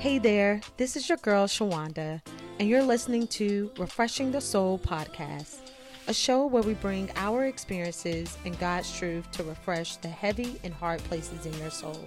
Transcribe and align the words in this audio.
Hey 0.00 0.16
there, 0.16 0.62
this 0.78 0.96
is 0.96 1.10
your 1.10 1.18
girl 1.18 1.46
Shawanda, 1.46 2.22
and 2.58 2.66
you're 2.66 2.82
listening 2.82 3.26
to 3.26 3.70
Refreshing 3.76 4.32
the 4.32 4.40
Soul 4.40 4.78
podcast, 4.78 5.58
a 6.08 6.14
show 6.14 6.46
where 6.46 6.62
we 6.62 6.72
bring 6.72 7.10
our 7.16 7.44
experiences 7.44 8.38
and 8.46 8.58
God's 8.58 8.96
truth 8.96 9.30
to 9.32 9.44
refresh 9.44 9.96
the 9.96 10.08
heavy 10.08 10.58
and 10.64 10.72
hard 10.72 11.04
places 11.04 11.44
in 11.44 11.52
your 11.58 11.68
soul. 11.68 12.02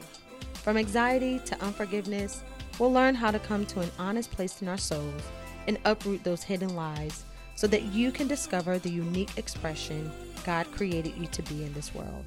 From 0.56 0.76
anxiety 0.76 1.38
to 1.46 1.64
unforgiveness, 1.64 2.42
we'll 2.80 2.92
learn 2.92 3.14
how 3.14 3.30
to 3.30 3.38
come 3.38 3.64
to 3.68 3.82
an 3.82 3.92
honest 4.00 4.32
place 4.32 4.60
in 4.64 4.68
our 4.68 4.76
souls 4.80 5.22
and 5.68 5.78
uproot 5.86 6.24
those 6.24 6.42
hidden 6.42 6.76
lies 6.76 7.26
so 7.54 7.68
that 7.68 7.84
you 7.84 8.12
can 8.12 8.28
discover 8.28 8.80
the 8.80 8.90
unique 8.90 9.38
expression 9.38 10.12
God 10.44 10.66
created 10.72 11.16
you 11.16 11.28
to 11.28 11.44
be 11.44 11.64
in 11.64 11.72
this 11.76 11.94
world. 11.94 12.26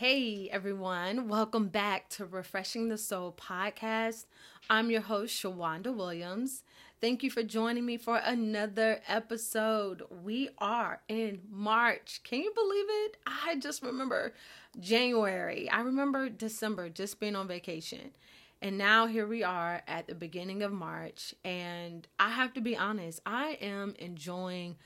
Hey 0.00 0.48
everyone, 0.50 1.28
welcome 1.28 1.68
back 1.68 2.08
to 2.12 2.24
Refreshing 2.24 2.88
the 2.88 2.96
Soul 2.96 3.36
podcast. 3.38 4.24
I'm 4.70 4.90
your 4.90 5.02
host, 5.02 5.34
Shawanda 5.34 5.94
Williams. 5.94 6.62
Thank 7.02 7.22
you 7.22 7.30
for 7.30 7.42
joining 7.42 7.84
me 7.84 7.98
for 7.98 8.16
another 8.16 9.02
episode. 9.06 10.02
We 10.24 10.48
are 10.56 11.02
in 11.08 11.42
March. 11.50 12.22
Can 12.24 12.40
you 12.40 12.50
believe 12.54 12.86
it? 12.88 13.18
I 13.26 13.56
just 13.56 13.82
remember 13.82 14.32
January. 14.80 15.68
I 15.68 15.82
remember 15.82 16.30
December 16.30 16.88
just 16.88 17.20
being 17.20 17.36
on 17.36 17.46
vacation. 17.46 18.12
And 18.62 18.78
now 18.78 19.04
here 19.06 19.26
we 19.26 19.42
are 19.42 19.82
at 19.86 20.06
the 20.06 20.14
beginning 20.14 20.62
of 20.62 20.72
March. 20.72 21.34
And 21.44 22.08
I 22.18 22.30
have 22.30 22.54
to 22.54 22.62
be 22.62 22.74
honest, 22.74 23.20
I 23.26 23.58
am 23.60 23.94
enjoying 23.98 24.76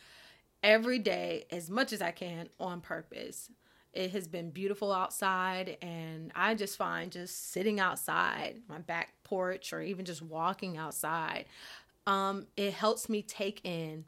every 0.61 0.99
day 0.99 1.45
as 1.53 1.71
much 1.71 1.93
as 1.93 2.03
I 2.03 2.11
can 2.11 2.49
on 2.59 2.81
purpose. 2.81 3.49
It 3.95 4.11
has 4.11 4.27
been 4.27 4.51
beautiful 4.51 4.93
outside, 4.93 5.79
and 5.81 6.33
I 6.35 6.55
just 6.55 6.77
find 6.77 7.13
just 7.13 7.53
sitting 7.53 7.79
outside 7.79 8.61
my 8.69 8.79
back 8.79 9.15
porch 9.23 9.73
or 9.73 9.81
even 9.81 10.05
just 10.05 10.21
walking 10.21 10.77
outside, 10.77 11.47
um, 12.07 12.47
it 12.57 12.73
helps 12.73 13.09
me 13.09 13.23
take 13.23 13.61
in 13.65 14.05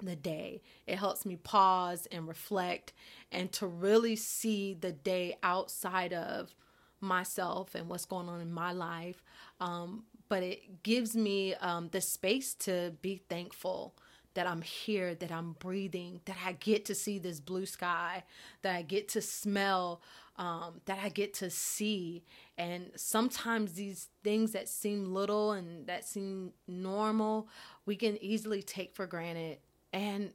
the 0.00 0.14
day. 0.14 0.62
It 0.86 0.98
helps 0.98 1.26
me 1.26 1.34
pause 1.36 2.06
and 2.12 2.28
reflect 2.28 2.92
and 3.32 3.50
to 3.52 3.66
really 3.66 4.14
see 4.14 4.74
the 4.74 4.92
day 4.92 5.36
outside 5.42 6.12
of 6.12 6.54
myself 7.00 7.74
and 7.74 7.88
what's 7.88 8.04
going 8.04 8.28
on 8.28 8.40
in 8.40 8.52
my 8.52 8.72
life. 8.72 9.22
Um, 9.60 10.04
but 10.28 10.44
it 10.44 10.82
gives 10.84 11.16
me 11.16 11.54
um, 11.54 11.88
the 11.90 12.00
space 12.00 12.54
to 12.54 12.94
be 13.02 13.22
thankful 13.28 13.94
that 14.38 14.46
I'm 14.46 14.62
here, 14.62 15.16
that 15.16 15.32
I'm 15.32 15.56
breathing, 15.58 16.20
that 16.26 16.36
I 16.46 16.52
get 16.52 16.84
to 16.84 16.94
see 16.94 17.18
this 17.18 17.40
blue 17.40 17.66
sky, 17.66 18.22
that 18.62 18.76
I 18.76 18.82
get 18.82 19.08
to 19.08 19.20
smell, 19.20 20.00
um, 20.36 20.80
that 20.84 21.00
I 21.02 21.08
get 21.08 21.34
to 21.34 21.50
see. 21.50 22.22
And 22.56 22.92
sometimes 22.94 23.72
these 23.72 24.10
things 24.22 24.52
that 24.52 24.68
seem 24.68 25.12
little 25.12 25.50
and 25.50 25.88
that 25.88 26.06
seem 26.06 26.52
normal, 26.68 27.48
we 27.84 27.96
can 27.96 28.16
easily 28.22 28.62
take 28.62 28.94
for 28.94 29.08
granted. 29.08 29.58
And 29.92 30.32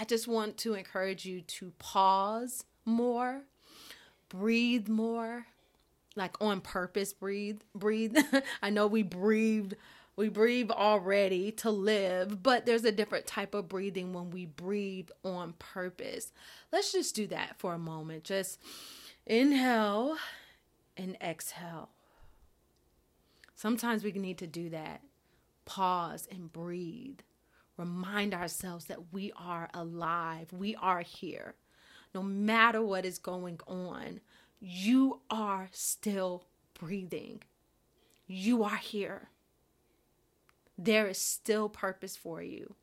I 0.00 0.04
just 0.04 0.26
want 0.26 0.56
to 0.58 0.74
encourage 0.74 1.24
you 1.24 1.40
to 1.42 1.70
pause 1.78 2.64
more, 2.84 3.42
breathe 4.30 4.88
more, 4.88 5.46
like 6.16 6.34
on 6.40 6.60
purpose, 6.60 7.12
breathe, 7.12 7.60
breathe. 7.72 8.16
I 8.64 8.70
know 8.70 8.88
we 8.88 9.04
breathed 9.04 9.76
we 10.16 10.28
breathe 10.28 10.70
already 10.70 11.50
to 11.52 11.70
live, 11.70 12.42
but 12.42 12.66
there's 12.66 12.84
a 12.84 12.92
different 12.92 13.26
type 13.26 13.54
of 13.54 13.68
breathing 13.68 14.12
when 14.12 14.30
we 14.30 14.46
breathe 14.46 15.08
on 15.24 15.54
purpose. 15.58 16.32
Let's 16.72 16.92
just 16.92 17.16
do 17.16 17.26
that 17.28 17.58
for 17.58 17.74
a 17.74 17.78
moment. 17.78 18.24
Just 18.24 18.60
inhale 19.26 20.16
and 20.96 21.16
exhale. 21.20 21.90
Sometimes 23.54 24.04
we 24.04 24.12
need 24.12 24.38
to 24.38 24.46
do 24.46 24.70
that. 24.70 25.00
Pause 25.64 26.28
and 26.30 26.52
breathe. 26.52 27.20
Remind 27.76 28.34
ourselves 28.34 28.84
that 28.84 29.12
we 29.12 29.32
are 29.36 29.68
alive, 29.74 30.52
we 30.52 30.76
are 30.76 31.00
here. 31.00 31.54
No 32.14 32.22
matter 32.22 32.80
what 32.80 33.04
is 33.04 33.18
going 33.18 33.58
on, 33.66 34.20
you 34.60 35.22
are 35.28 35.68
still 35.72 36.44
breathing. 36.78 37.42
You 38.28 38.62
are 38.62 38.76
here 38.76 39.30
there 40.76 41.06
is 41.06 41.18
still 41.18 41.68
purpose 41.68 42.16
for 42.16 42.42
you. 42.42 42.74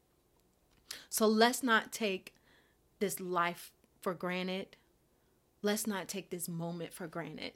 So 1.09 1.27
let's 1.27 1.63
not 1.63 1.91
take 1.91 2.35
this 2.99 3.19
life 3.19 3.71
for 4.01 4.13
granted. 4.13 4.75
Let's 5.61 5.87
not 5.87 6.07
take 6.07 6.29
this 6.29 6.47
moment 6.47 6.93
for 6.93 7.07
granted. 7.07 7.53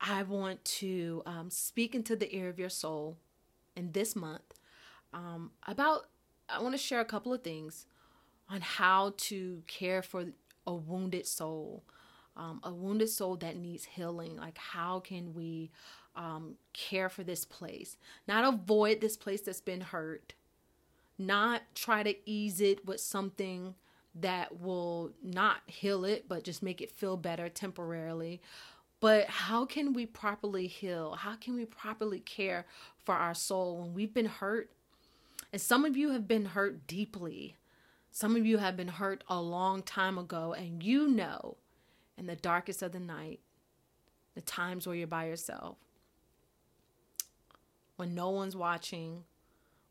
I 0.00 0.22
want 0.22 0.64
to 0.64 1.22
um, 1.26 1.50
speak 1.50 1.94
into 1.94 2.16
the 2.16 2.34
ear 2.34 2.48
of 2.48 2.58
your 2.58 2.68
soul 2.68 3.16
in 3.74 3.92
this 3.92 4.14
month 4.14 4.42
um, 5.12 5.52
about, 5.66 6.08
I 6.48 6.60
want 6.60 6.74
to 6.74 6.78
share 6.78 7.00
a 7.00 7.04
couple 7.04 7.32
of 7.32 7.42
things 7.42 7.86
on 8.48 8.60
how 8.60 9.14
to 9.16 9.62
care 9.66 10.02
for 10.02 10.26
a 10.66 10.74
wounded 10.74 11.26
soul, 11.26 11.84
um, 12.36 12.60
a 12.62 12.72
wounded 12.72 13.08
soul 13.08 13.36
that 13.36 13.56
needs 13.56 13.84
healing. 13.84 14.36
Like, 14.36 14.58
how 14.58 15.00
can 15.00 15.34
we 15.34 15.70
um, 16.16 16.54
care 16.72 17.08
for 17.08 17.22
this 17.22 17.44
place, 17.44 17.96
not 18.26 18.52
avoid 18.52 19.00
this 19.00 19.16
place 19.16 19.42
that's 19.42 19.60
been 19.60 19.82
hurt, 19.82 20.32
not 21.18 21.62
try 21.74 22.02
to 22.02 22.14
ease 22.28 22.60
it 22.60 22.86
with 22.86 23.00
something 23.00 23.74
that 24.14 24.60
will 24.60 25.12
not 25.22 25.58
heal 25.66 26.04
it, 26.04 26.26
but 26.26 26.42
just 26.42 26.62
make 26.62 26.80
it 26.80 26.90
feel 26.90 27.16
better 27.16 27.48
temporarily. 27.48 28.40
But 28.98 29.26
how 29.26 29.66
can 29.66 29.92
we 29.92 30.06
properly 30.06 30.66
heal? 30.66 31.12
How 31.12 31.36
can 31.36 31.54
we 31.54 31.66
properly 31.66 32.20
care 32.20 32.64
for 33.04 33.14
our 33.14 33.34
soul 33.34 33.76
when 33.76 33.92
we've 33.92 34.14
been 34.14 34.26
hurt? 34.26 34.70
And 35.52 35.60
some 35.60 35.84
of 35.84 35.98
you 35.98 36.10
have 36.10 36.26
been 36.26 36.46
hurt 36.46 36.86
deeply. 36.86 37.56
Some 38.10 38.36
of 38.36 38.46
you 38.46 38.56
have 38.56 38.76
been 38.76 38.88
hurt 38.88 39.22
a 39.28 39.40
long 39.40 39.82
time 39.82 40.16
ago, 40.16 40.54
and 40.54 40.82
you 40.82 41.08
know 41.08 41.58
in 42.16 42.26
the 42.26 42.36
darkest 42.36 42.82
of 42.82 42.92
the 42.92 43.00
night, 43.00 43.40
the 44.34 44.40
times 44.40 44.86
where 44.86 44.96
you're 44.96 45.06
by 45.06 45.26
yourself, 45.26 45.76
when 47.96 48.14
no 48.14 48.30
one's 48.30 48.56
watching, 48.56 49.24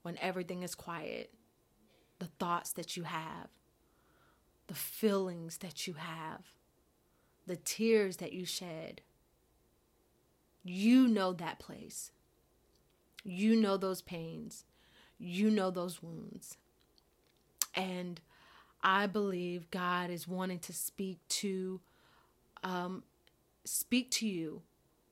when 0.03 0.17
everything 0.19 0.63
is 0.63 0.75
quiet, 0.75 1.31
the 2.19 2.29
thoughts 2.39 2.71
that 2.73 2.95
you 2.95 3.03
have, 3.03 3.49
the 4.67 4.75
feelings 4.75 5.57
that 5.57 5.87
you 5.87 5.93
have, 5.93 6.41
the 7.47 7.55
tears 7.55 8.17
that 8.17 8.33
you 8.33 8.45
shed. 8.45 9.01
You 10.63 11.07
know 11.07 11.33
that 11.33 11.59
place. 11.59 12.11
You 13.23 13.55
know 13.55 13.77
those 13.77 14.01
pains. 14.01 14.65
You 15.17 15.49
know 15.49 15.69
those 15.69 16.01
wounds. 16.01 16.57
And 17.75 18.21
I 18.81 19.05
believe 19.07 19.69
God 19.71 20.09
is 20.09 20.27
wanting 20.27 20.59
to 20.59 20.73
speak 20.73 21.19
to 21.29 21.81
um, 22.65 23.03
speak 23.63 24.09
to 24.11 24.27
you, 24.27 24.63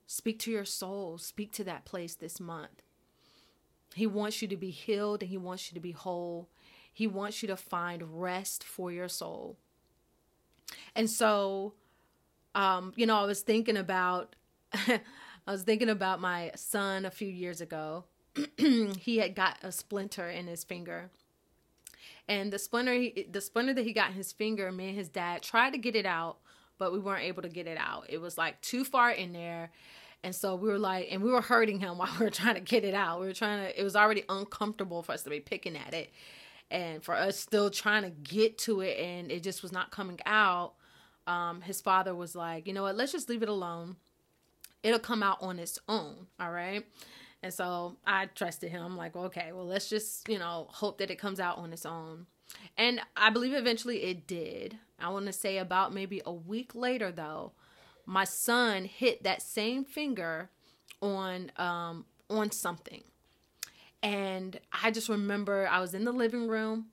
speak 0.06 0.38
to 0.40 0.50
your 0.50 0.64
soul, 0.64 1.16
speak 1.16 1.52
to 1.52 1.64
that 1.64 1.84
place 1.84 2.14
this 2.14 2.40
month. 2.40 2.82
He 3.94 4.06
wants 4.08 4.42
you 4.42 4.48
to 4.48 4.56
be 4.56 4.70
healed 4.70 5.22
and 5.22 5.30
He 5.30 5.38
wants 5.38 5.70
you 5.70 5.74
to 5.74 5.80
be 5.80 5.92
whole. 5.92 6.48
He 6.92 7.06
wants 7.06 7.42
you 7.42 7.48
to 7.48 7.56
find 7.56 8.20
rest 8.20 8.64
for 8.64 8.90
your 8.90 9.08
soul. 9.08 9.56
And 10.96 11.08
so, 11.08 11.74
um, 12.54 12.92
you 12.96 13.06
know, 13.06 13.16
I 13.16 13.24
was 13.24 13.42
thinking 13.42 13.76
about, 13.76 14.34
I 14.72 15.00
was 15.46 15.62
thinking 15.62 15.88
about 15.88 16.20
my 16.20 16.50
son 16.56 17.04
a 17.04 17.10
few 17.10 17.28
years 17.28 17.60
ago. 17.60 18.04
he 18.58 19.18
had 19.18 19.36
got 19.36 19.58
a 19.62 19.70
splinter 19.70 20.28
in 20.28 20.48
his 20.48 20.64
finger. 20.64 21.10
And 22.26 22.52
the 22.52 22.58
splinter, 22.58 23.10
the 23.30 23.40
splinter 23.40 23.74
that 23.74 23.84
he 23.84 23.92
got 23.92 24.10
in 24.10 24.16
his 24.16 24.32
finger, 24.32 24.72
me 24.72 24.88
and 24.88 24.96
his 24.96 25.08
dad 25.08 25.42
tried 25.42 25.70
to 25.70 25.78
get 25.78 25.94
it 25.94 26.06
out, 26.06 26.38
but 26.78 26.92
we 26.92 26.98
weren't 26.98 27.24
able 27.24 27.42
to 27.42 27.48
get 27.48 27.66
it 27.66 27.78
out. 27.78 28.06
It 28.08 28.20
was 28.20 28.36
like 28.36 28.60
too 28.60 28.84
far 28.84 29.10
in 29.10 29.32
there 29.32 29.70
and 30.24 30.34
so 30.34 30.54
we 30.56 30.68
were 30.68 30.78
like, 30.78 31.08
and 31.10 31.22
we 31.22 31.30
were 31.30 31.42
hurting 31.42 31.78
him 31.80 31.98
while 31.98 32.10
we 32.18 32.24
were 32.24 32.30
trying 32.30 32.54
to 32.54 32.60
get 32.60 32.82
it 32.82 32.94
out. 32.94 33.20
We 33.20 33.26
were 33.26 33.34
trying 33.34 33.66
to, 33.66 33.78
it 33.78 33.84
was 33.84 33.94
already 33.94 34.24
uncomfortable 34.28 35.02
for 35.02 35.12
us 35.12 35.22
to 35.22 35.30
be 35.30 35.38
picking 35.38 35.76
at 35.76 35.94
it 35.94 36.10
and 36.70 37.04
for 37.04 37.14
us 37.14 37.38
still 37.38 37.70
trying 37.70 38.02
to 38.02 38.10
get 38.10 38.56
to 38.58 38.80
it 38.80 38.98
and 38.98 39.30
it 39.30 39.42
just 39.42 39.62
was 39.62 39.70
not 39.70 39.90
coming 39.90 40.18
out. 40.24 40.72
Um, 41.26 41.60
his 41.60 41.80
father 41.80 42.14
was 42.14 42.34
like, 42.34 42.66
you 42.66 42.72
know 42.72 42.82
what, 42.82 42.96
let's 42.96 43.12
just 43.12 43.28
leave 43.28 43.42
it 43.42 43.48
alone. 43.48 43.96
It'll 44.82 44.98
come 44.98 45.22
out 45.22 45.38
on 45.40 45.58
its 45.58 45.78
own. 45.88 46.26
All 46.40 46.50
right. 46.50 46.84
And 47.42 47.52
so 47.52 47.96
I 48.06 48.26
trusted 48.26 48.70
him, 48.70 48.82
I'm 48.82 48.96
like, 48.96 49.14
okay, 49.14 49.52
well, 49.52 49.66
let's 49.66 49.90
just, 49.90 50.26
you 50.30 50.38
know, 50.38 50.66
hope 50.70 50.98
that 50.98 51.10
it 51.10 51.18
comes 51.18 51.38
out 51.38 51.58
on 51.58 51.74
its 51.74 51.84
own. 51.84 52.26
And 52.76 53.00
I 53.16 53.30
believe 53.30 53.52
eventually 53.54 54.02
it 54.04 54.26
did. 54.26 54.78
I 55.00 55.08
want 55.08 55.26
to 55.26 55.32
say 55.32 55.58
about 55.58 55.92
maybe 55.94 56.22
a 56.24 56.32
week 56.32 56.74
later, 56.74 57.12
though, 57.12 57.52
my 58.06 58.24
son 58.24 58.84
hit 58.84 59.22
that 59.24 59.42
same 59.42 59.84
finger 59.84 60.50
on 61.00 61.50
um 61.56 62.04
on 62.30 62.50
something. 62.50 63.02
And 64.02 64.60
I 64.72 64.90
just 64.90 65.08
remember 65.08 65.66
I 65.66 65.80
was 65.80 65.94
in 65.94 66.04
the 66.04 66.12
living 66.12 66.48
room. 66.48 66.86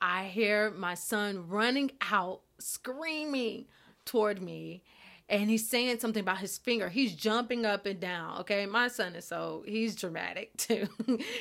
I 0.00 0.24
hear 0.26 0.70
my 0.70 0.94
son 0.94 1.48
running 1.48 1.90
out 2.10 2.40
screaming 2.58 3.66
toward 4.04 4.40
me 4.40 4.82
and 5.30 5.48
he's 5.48 5.68
saying 5.68 6.00
something 6.00 6.20
about 6.20 6.38
his 6.38 6.58
finger. 6.58 6.88
He's 6.88 7.14
jumping 7.14 7.64
up 7.64 7.86
and 7.86 8.00
down. 8.00 8.40
Okay, 8.40 8.66
my 8.66 8.88
son 8.88 9.14
is 9.14 9.24
so 9.24 9.62
he's 9.64 9.94
dramatic 9.94 10.56
too. 10.56 10.88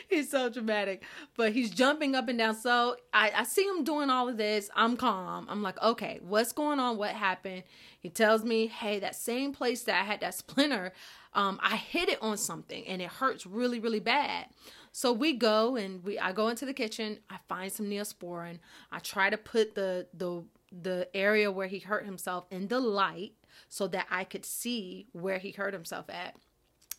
he's 0.08 0.30
so 0.30 0.48
dramatic, 0.48 1.04
but 1.36 1.54
he's 1.54 1.72
jumping 1.72 2.16
up 2.16 2.30
and 2.30 2.38
down. 2.38 2.56
So 2.56 2.96
I, 3.12 3.32
I 3.36 3.44
see 3.44 3.64
him 3.64 3.84
doing 3.84 4.12
all 4.12 4.30
of 4.30 4.38
this. 4.38 4.70
I'm 4.76 4.96
calm. 4.96 5.48
I'm 5.50 5.64
like, 5.64 5.82
okay, 5.82 6.20
what's 6.22 6.52
going 6.52 6.80
on? 6.80 6.98
What 6.98 7.12
happened? 7.12 7.64
He 8.00 8.10
tells 8.10 8.44
me, 8.44 8.68
hey, 8.68 9.00
that 9.00 9.16
same 9.16 9.54
place 9.54 9.84
that 9.84 10.00
I 10.00 10.04
had 10.04 10.22
that 10.22 10.36
splinter, 10.36 10.94
um, 11.34 11.60
I 11.62 11.76
hit 11.76 12.10
it 12.10 12.20
on 12.22 12.38
something 12.38 12.86
and 12.88 13.02
it 13.02 13.10
hurts 13.10 13.48
really, 13.48 13.80
really 13.80 14.00
bad. 14.00 14.46
So 14.92 15.12
we 15.12 15.34
go 15.34 15.76
and 15.76 16.04
we 16.04 16.20
I 16.20 16.32
go 16.32 16.50
into 16.50 16.66
the 16.66 16.74
kitchen. 16.74 17.20
I 17.30 17.38
find 17.48 17.72
some 17.72 17.88
neosporin. 17.88 18.60
I 18.92 19.00
try 19.00 19.32
to 19.32 19.38
put 19.38 19.74
the 19.74 20.08
the 20.14 20.44
the 20.72 21.08
area 21.16 21.52
where 21.52 21.68
he 21.68 21.80
hurt 21.80 22.06
himself 22.06 22.46
in 22.52 22.68
the 22.68 22.80
light 22.80 23.34
so 23.68 23.88
that 23.88 24.08
I 24.10 24.24
could 24.24 24.46
see 24.46 25.08
where 25.12 25.38
he 25.38 25.52
hurt 25.52 25.74
himself 25.74 26.10
at 26.10 26.36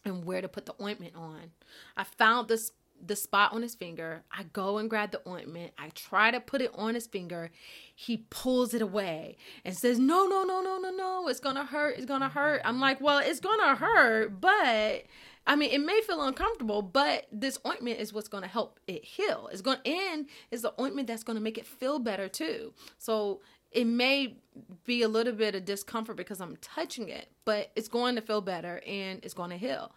and 0.04 0.24
where 0.24 0.40
to 0.40 0.48
put 0.48 0.66
the 0.66 0.74
ointment 0.80 1.14
on. 1.14 1.52
I 1.96 2.04
found 2.04 2.48
this 2.48 2.72
the 3.04 3.16
spot 3.16 3.54
on 3.54 3.62
his 3.62 3.74
finger. 3.74 4.22
I 4.30 4.42
go 4.42 4.76
and 4.78 4.90
grab 4.90 5.10
the 5.10 5.26
ointment. 5.26 5.72
I 5.78 5.88
try 5.94 6.30
to 6.30 6.38
put 6.40 6.60
it 6.60 6.70
on 6.74 6.94
his 6.94 7.06
finger. 7.06 7.50
He 7.94 8.26
pulls 8.28 8.74
it 8.74 8.82
away 8.82 9.36
and 9.64 9.74
says, 9.74 9.98
"No, 9.98 10.26
no, 10.26 10.44
no, 10.44 10.60
no, 10.60 10.78
no, 10.78 10.90
no. 10.90 11.28
It's 11.28 11.40
going 11.40 11.56
to 11.56 11.64
hurt. 11.64 11.96
It's 11.96 12.06
going 12.06 12.20
to 12.20 12.28
hurt." 12.28 12.60
I'm 12.64 12.80
like, 12.80 13.00
"Well, 13.00 13.18
it's 13.18 13.40
going 13.40 13.60
to 13.60 13.74
hurt, 13.74 14.40
but 14.40 15.04
I 15.46 15.56
mean, 15.56 15.70
it 15.70 15.80
may 15.80 16.00
feel 16.02 16.22
uncomfortable, 16.22 16.82
but 16.82 17.26
this 17.32 17.58
ointment 17.66 17.98
is 17.98 18.12
what's 18.12 18.28
going 18.28 18.42
to 18.42 18.48
help 18.48 18.78
it 18.86 19.04
heal. 19.04 19.48
It's 19.50 19.62
going 19.62 19.78
to 19.82 19.90
and 19.90 20.26
is 20.50 20.62
the 20.62 20.74
ointment 20.80 21.08
that's 21.08 21.24
going 21.24 21.36
to 21.36 21.42
make 21.42 21.58
it 21.58 21.66
feel 21.66 21.98
better 21.98 22.28
too. 22.28 22.74
So 22.98 23.40
it 23.70 23.86
may 23.86 24.36
be 24.84 25.02
a 25.02 25.08
little 25.08 25.32
bit 25.32 25.54
of 25.54 25.64
discomfort 25.64 26.16
because 26.16 26.40
I'm 26.40 26.56
touching 26.56 27.08
it, 27.08 27.28
but 27.44 27.70
it's 27.76 27.88
going 27.88 28.16
to 28.16 28.20
feel 28.20 28.40
better 28.40 28.82
and 28.86 29.24
it's 29.24 29.34
going 29.34 29.50
to 29.50 29.56
heal. 29.56 29.92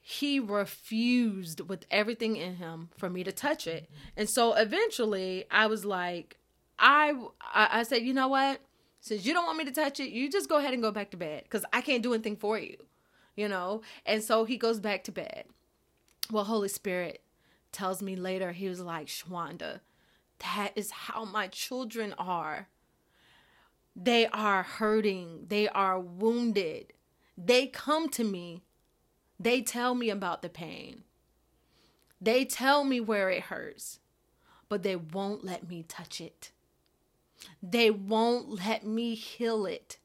He 0.00 0.40
refused 0.40 1.60
with 1.68 1.86
everything 1.90 2.36
in 2.36 2.56
him 2.56 2.90
for 2.96 3.08
me 3.08 3.24
to 3.24 3.32
touch 3.32 3.66
it. 3.66 3.88
And 4.16 4.28
so 4.28 4.54
eventually 4.54 5.44
I 5.50 5.66
was 5.66 5.84
like, 5.84 6.36
I, 6.78 7.14
I 7.54 7.82
said, 7.82 8.02
you 8.02 8.12
know 8.12 8.28
what? 8.28 8.60
Since 9.00 9.24
you 9.24 9.32
don't 9.32 9.46
want 9.46 9.58
me 9.58 9.64
to 9.64 9.70
touch 9.70 10.00
it, 10.00 10.10
you 10.10 10.30
just 10.30 10.48
go 10.48 10.58
ahead 10.58 10.74
and 10.74 10.82
go 10.82 10.90
back 10.90 11.10
to 11.12 11.16
bed 11.16 11.44
because 11.44 11.64
I 11.72 11.80
can't 11.80 12.02
do 12.02 12.12
anything 12.12 12.36
for 12.36 12.58
you, 12.58 12.76
you 13.36 13.48
know? 13.48 13.82
And 14.04 14.22
so 14.22 14.44
he 14.44 14.56
goes 14.56 14.80
back 14.80 15.04
to 15.04 15.12
bed. 15.12 15.44
Well, 16.30 16.44
Holy 16.44 16.68
Spirit 16.68 17.22
tells 17.72 18.02
me 18.02 18.16
later, 18.16 18.52
he 18.52 18.68
was 18.68 18.80
like, 18.80 19.06
Shawanda, 19.06 19.80
that 20.40 20.72
is 20.76 20.90
how 20.90 21.24
my 21.24 21.48
children 21.48 22.14
are. 22.18 22.68
They 23.96 24.26
are 24.26 24.62
hurting, 24.62 25.46
they 25.48 25.68
are 25.68 25.98
wounded. 25.98 26.92
They 27.36 27.66
come 27.66 28.08
to 28.10 28.24
me, 28.24 28.62
they 29.38 29.62
tell 29.62 29.94
me 29.94 30.10
about 30.10 30.42
the 30.42 30.48
pain, 30.48 31.04
they 32.20 32.44
tell 32.44 32.84
me 32.84 33.00
where 33.00 33.30
it 33.30 33.44
hurts, 33.44 33.98
but 34.68 34.82
they 34.82 34.96
won't 34.96 35.44
let 35.44 35.68
me 35.68 35.84
touch 35.86 36.20
it. 36.20 36.52
They 37.62 37.90
won't 37.90 38.48
let 38.66 38.84
me 38.84 39.14
heal 39.14 39.64
it 39.64 39.98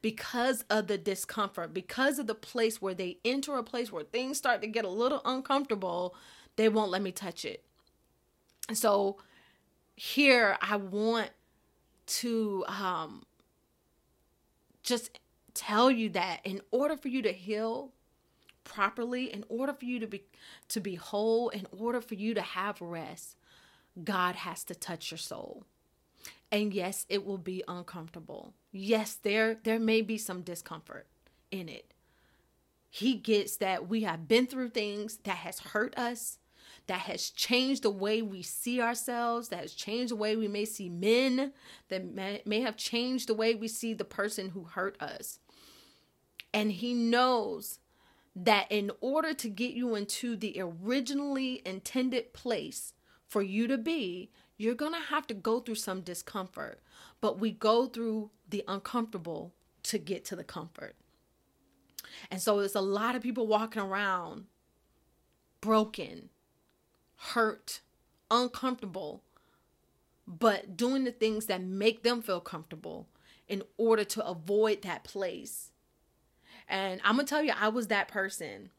because 0.00 0.64
of 0.70 0.86
the 0.86 0.98
discomfort, 0.98 1.74
because 1.74 2.18
of 2.18 2.26
the 2.26 2.34
place 2.34 2.80
where 2.80 2.94
they 2.94 3.18
enter 3.24 3.56
a 3.56 3.62
place 3.62 3.92
where 3.92 4.04
things 4.04 4.38
start 4.38 4.62
to 4.62 4.66
get 4.66 4.84
a 4.84 4.90
little 4.90 5.20
uncomfortable, 5.24 6.14
they 6.56 6.68
won't 6.68 6.90
let 6.90 7.02
me 7.02 7.12
touch 7.12 7.44
it. 7.44 7.64
So 8.72 9.18
here 9.98 10.56
I 10.62 10.76
want 10.76 11.30
to 12.06 12.64
um, 12.68 13.24
just 14.84 15.18
tell 15.54 15.90
you 15.90 16.08
that 16.10 16.38
in 16.44 16.60
order 16.70 16.96
for 16.96 17.08
you 17.08 17.20
to 17.22 17.32
heal 17.32 17.90
properly, 18.62 19.32
in 19.32 19.44
order 19.48 19.72
for 19.72 19.86
you 19.86 19.98
to 19.98 20.06
be 20.06 20.22
to 20.68 20.80
be 20.80 20.94
whole, 20.94 21.48
in 21.48 21.66
order 21.76 22.00
for 22.00 22.14
you 22.14 22.32
to 22.34 22.40
have 22.40 22.80
rest, 22.80 23.36
God 24.04 24.36
has 24.36 24.62
to 24.64 24.74
touch 24.76 25.10
your 25.10 25.18
soul. 25.18 25.64
And 26.52 26.72
yes, 26.72 27.04
it 27.08 27.26
will 27.26 27.38
be 27.38 27.64
uncomfortable. 27.66 28.54
Yes, 28.70 29.14
there 29.14 29.56
there 29.64 29.80
may 29.80 30.00
be 30.00 30.16
some 30.16 30.42
discomfort 30.42 31.08
in 31.50 31.68
it. 31.68 31.92
He 32.88 33.14
gets 33.14 33.56
that 33.56 33.88
we 33.88 34.02
have 34.02 34.28
been 34.28 34.46
through 34.46 34.70
things 34.70 35.18
that 35.24 35.38
has 35.38 35.58
hurt 35.58 35.98
us 35.98 36.38
that 36.86 37.00
has 37.00 37.30
changed 37.30 37.82
the 37.82 37.90
way 37.90 38.22
we 38.22 38.42
see 38.42 38.80
ourselves, 38.80 39.48
that 39.48 39.60
has 39.60 39.74
changed 39.74 40.12
the 40.12 40.16
way 40.16 40.36
we 40.36 40.48
may 40.48 40.64
see 40.64 40.88
men, 40.88 41.52
that 41.88 42.04
may, 42.04 42.42
may 42.44 42.60
have 42.60 42.76
changed 42.76 43.28
the 43.28 43.34
way 43.34 43.54
we 43.54 43.68
see 43.68 43.92
the 43.92 44.04
person 44.04 44.50
who 44.50 44.64
hurt 44.64 45.00
us. 45.00 45.38
And 46.54 46.72
he 46.72 46.94
knows 46.94 47.78
that 48.34 48.70
in 48.70 48.90
order 49.00 49.34
to 49.34 49.48
get 49.48 49.72
you 49.74 49.94
into 49.94 50.36
the 50.36 50.56
originally 50.60 51.60
intended 51.66 52.32
place 52.32 52.94
for 53.26 53.42
you 53.42 53.66
to 53.66 53.76
be, 53.76 54.30
you're 54.56 54.74
going 54.74 54.92
to 54.92 54.98
have 54.98 55.26
to 55.26 55.34
go 55.34 55.60
through 55.60 55.74
some 55.74 56.00
discomfort. 56.00 56.80
But 57.20 57.38
we 57.38 57.50
go 57.50 57.86
through 57.86 58.30
the 58.48 58.64
uncomfortable 58.66 59.52
to 59.84 59.98
get 59.98 60.24
to 60.26 60.36
the 60.36 60.44
comfort. 60.44 60.96
And 62.30 62.40
so 62.40 62.58
there's 62.58 62.74
a 62.74 62.80
lot 62.80 63.14
of 63.14 63.22
people 63.22 63.46
walking 63.46 63.82
around 63.82 64.46
broken, 65.60 66.30
hurt, 67.18 67.80
uncomfortable, 68.30 69.22
but 70.26 70.76
doing 70.76 71.04
the 71.04 71.12
things 71.12 71.46
that 71.46 71.62
make 71.62 72.02
them 72.02 72.22
feel 72.22 72.40
comfortable 72.40 73.08
in 73.48 73.62
order 73.76 74.04
to 74.04 74.26
avoid 74.26 74.82
that 74.82 75.04
place. 75.04 75.72
And 76.68 77.00
I'm 77.02 77.16
gonna 77.16 77.26
tell 77.26 77.42
you, 77.42 77.52
I 77.58 77.68
was 77.68 77.88
that 77.88 78.08
person. 78.08 78.70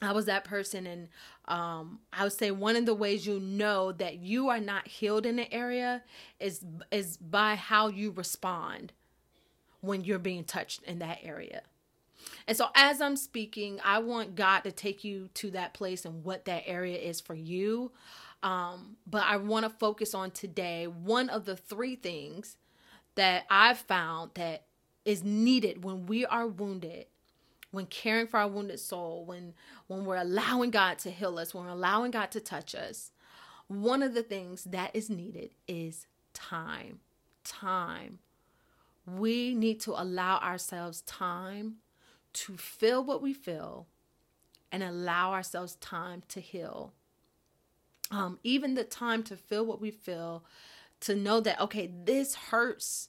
I 0.00 0.10
was 0.10 0.26
that 0.26 0.42
person, 0.42 0.84
and 0.86 1.08
um, 1.46 2.00
I 2.12 2.24
would 2.24 2.32
say 2.32 2.50
one 2.50 2.74
of 2.74 2.86
the 2.86 2.94
ways 2.94 3.24
you 3.24 3.38
know 3.38 3.92
that 3.92 4.18
you 4.18 4.48
are 4.48 4.58
not 4.58 4.88
healed 4.88 5.24
in 5.24 5.36
the 5.36 5.52
area 5.52 6.02
is 6.40 6.64
is 6.90 7.16
by 7.16 7.54
how 7.54 7.86
you 7.86 8.10
respond 8.10 8.92
when 9.80 10.02
you're 10.02 10.18
being 10.18 10.42
touched 10.42 10.82
in 10.82 10.98
that 10.98 11.18
area. 11.22 11.62
And 12.46 12.56
so, 12.56 12.68
as 12.74 13.00
I'm 13.00 13.16
speaking, 13.16 13.80
I 13.84 13.98
want 13.98 14.34
God 14.34 14.60
to 14.60 14.72
take 14.72 15.04
you 15.04 15.28
to 15.34 15.50
that 15.52 15.74
place 15.74 16.04
and 16.04 16.24
what 16.24 16.44
that 16.46 16.64
area 16.66 16.98
is 16.98 17.20
for 17.20 17.34
you. 17.34 17.92
Um, 18.42 18.96
but 19.06 19.22
I 19.24 19.36
want 19.36 19.64
to 19.64 19.70
focus 19.70 20.14
on 20.14 20.32
today 20.32 20.86
one 20.86 21.28
of 21.28 21.44
the 21.44 21.56
three 21.56 21.94
things 21.94 22.56
that 23.14 23.44
I've 23.48 23.78
found 23.78 24.32
that 24.34 24.64
is 25.04 25.22
needed 25.22 25.84
when 25.84 26.06
we 26.06 26.24
are 26.26 26.46
wounded 26.46 27.06
when 27.70 27.86
caring 27.86 28.26
for 28.26 28.38
our 28.38 28.48
wounded 28.48 28.78
soul 28.78 29.24
when 29.24 29.54
when 29.88 30.04
we're 30.04 30.16
allowing 30.16 30.70
god 30.70 30.98
to 30.98 31.10
heal 31.10 31.38
us 31.38 31.52
when 31.52 31.64
we're 31.64 31.70
allowing 31.70 32.10
god 32.10 32.30
to 32.30 32.40
touch 32.40 32.74
us 32.74 33.10
one 33.68 34.02
of 34.02 34.14
the 34.14 34.22
things 34.22 34.64
that 34.64 34.94
is 34.94 35.10
needed 35.10 35.50
is 35.66 36.06
time 36.34 37.00
time 37.42 38.18
we 39.06 39.54
need 39.54 39.80
to 39.80 39.90
allow 40.00 40.38
ourselves 40.38 41.00
time 41.02 41.76
to 42.34 42.56
feel 42.56 43.04
what 43.04 43.22
we 43.22 43.32
feel 43.32 43.86
and 44.70 44.82
allow 44.82 45.32
ourselves 45.32 45.76
time 45.76 46.22
to 46.28 46.40
heal. 46.40 46.92
Um, 48.10 48.38
even 48.42 48.74
the 48.74 48.84
time 48.84 49.22
to 49.24 49.36
feel 49.36 49.64
what 49.64 49.80
we 49.80 49.90
feel, 49.90 50.44
to 51.00 51.14
know 51.14 51.40
that, 51.40 51.60
okay, 51.60 51.90
this 52.04 52.34
hurts. 52.34 53.08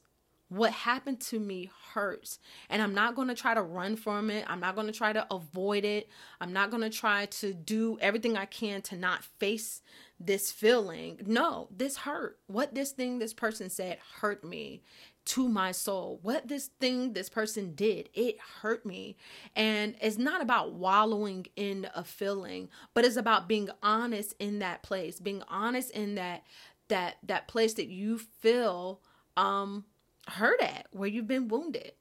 What 0.49 0.71
happened 0.71 1.19
to 1.21 1.39
me 1.39 1.71
hurts. 1.93 2.37
And 2.69 2.81
I'm 2.81 2.93
not 2.93 3.15
going 3.15 3.27
to 3.27 3.33
try 3.33 3.53
to 3.53 3.61
run 3.61 3.95
from 3.95 4.29
it. 4.29 4.45
I'm 4.47 4.59
not 4.59 4.75
going 4.75 4.87
to 4.87 4.93
try 4.93 5.11
to 5.11 5.25
avoid 5.33 5.83
it. 5.83 6.09
I'm 6.39 6.53
not 6.53 6.69
going 6.69 6.83
to 6.83 6.89
try 6.89 7.25
to 7.25 7.53
do 7.53 7.97
everything 8.01 8.37
I 8.37 8.45
can 8.45 8.81
to 8.83 8.95
not 8.95 9.23
face 9.23 9.81
this 10.19 10.51
feeling. 10.51 11.19
No, 11.25 11.69
this 11.75 11.97
hurt. 11.97 12.37
What 12.47 12.75
this 12.75 12.91
thing 12.91 13.19
this 13.19 13.33
person 13.33 13.69
said 13.69 13.97
hurt 14.19 14.43
me 14.43 14.83
to 15.25 15.47
my 15.47 15.71
soul. 15.71 16.19
What 16.21 16.47
this 16.47 16.67
thing 16.79 17.13
this 17.13 17.29
person 17.29 17.73
did, 17.75 18.09
it 18.13 18.37
hurt 18.61 18.85
me. 18.85 19.15
And 19.55 19.95
it's 20.01 20.17
not 20.17 20.41
about 20.41 20.73
wallowing 20.73 21.47
in 21.55 21.87
a 21.95 22.03
feeling, 22.03 22.69
but 22.93 23.05
it's 23.05 23.15
about 23.15 23.47
being 23.47 23.69
honest 23.81 24.35
in 24.39 24.59
that 24.59 24.83
place, 24.83 25.19
being 25.19 25.43
honest 25.47 25.91
in 25.91 26.15
that 26.15 26.43
that 26.89 27.17
that 27.23 27.47
place 27.47 27.73
that 27.75 27.87
you 27.87 28.17
feel 28.17 29.01
um 29.37 29.85
hurt 30.27 30.61
at, 30.61 30.87
where 30.91 31.09
you've 31.09 31.27
been 31.27 31.47
wounded. 31.47 31.93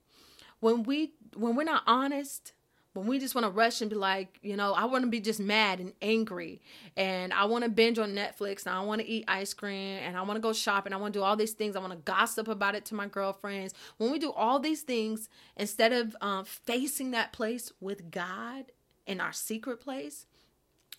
When 0.61 0.83
we 0.83 1.15
when 1.37 1.57
we're 1.57 1.65
not 1.65 1.83
honest 1.87 2.53
when 2.95 3.07
we 3.07 3.19
just 3.19 3.35
want 3.35 3.47
to 3.47 3.51
rush 3.51 3.81
and 3.81 3.89
be 3.89 3.97
like, 3.97 4.39
you 4.43 4.57
know, 4.57 4.75
I 4.75 4.85
want 4.85 5.05
to 5.05 5.11
be 5.11 5.21
just 5.21 5.41
mad 5.41 5.81
and 5.81 5.95
angry 6.03 6.61
and 6.97 7.33
I 7.33 7.47
want 7.47 7.65
to 7.65 7.71
binge 7.71 7.99
on 7.99 8.11
Netflix 8.15 8.67
and 8.67 8.75
I 8.75 8.81
want 8.81 9.01
to 9.01 9.07
eat 9.07 9.25
ice 9.29 9.55
cream 9.55 9.99
and 10.03 10.17
I 10.17 10.23
want 10.23 10.37
to 10.37 10.41
go 10.41 10.53
shopping. 10.53 10.93
I 10.93 10.97
want 10.97 11.15
to 11.15 11.19
do 11.19 11.25
all 11.25 11.37
these 11.37 11.53
things. 11.53 11.75
I 11.75 11.81
want 11.81 11.93
to 11.93 11.99
gossip 11.99 12.49
about 12.49 12.75
it 12.75 12.85
to 12.87 12.95
my 12.95 13.07
girlfriends. 13.07 13.73
When 13.97 14.13
we 14.13 14.19
do 14.19 14.31
all 14.31 14.59
these 14.59 14.83
things, 14.83 15.31
instead 15.57 15.93
of 15.93 16.15
um, 16.21 16.45
facing 16.45 17.13
that 17.13 17.33
place 17.33 17.73
with 17.81 18.11
God 18.11 18.67
in 19.07 19.21
our 19.21 19.33
secret 19.33 19.81
place, 19.81 20.27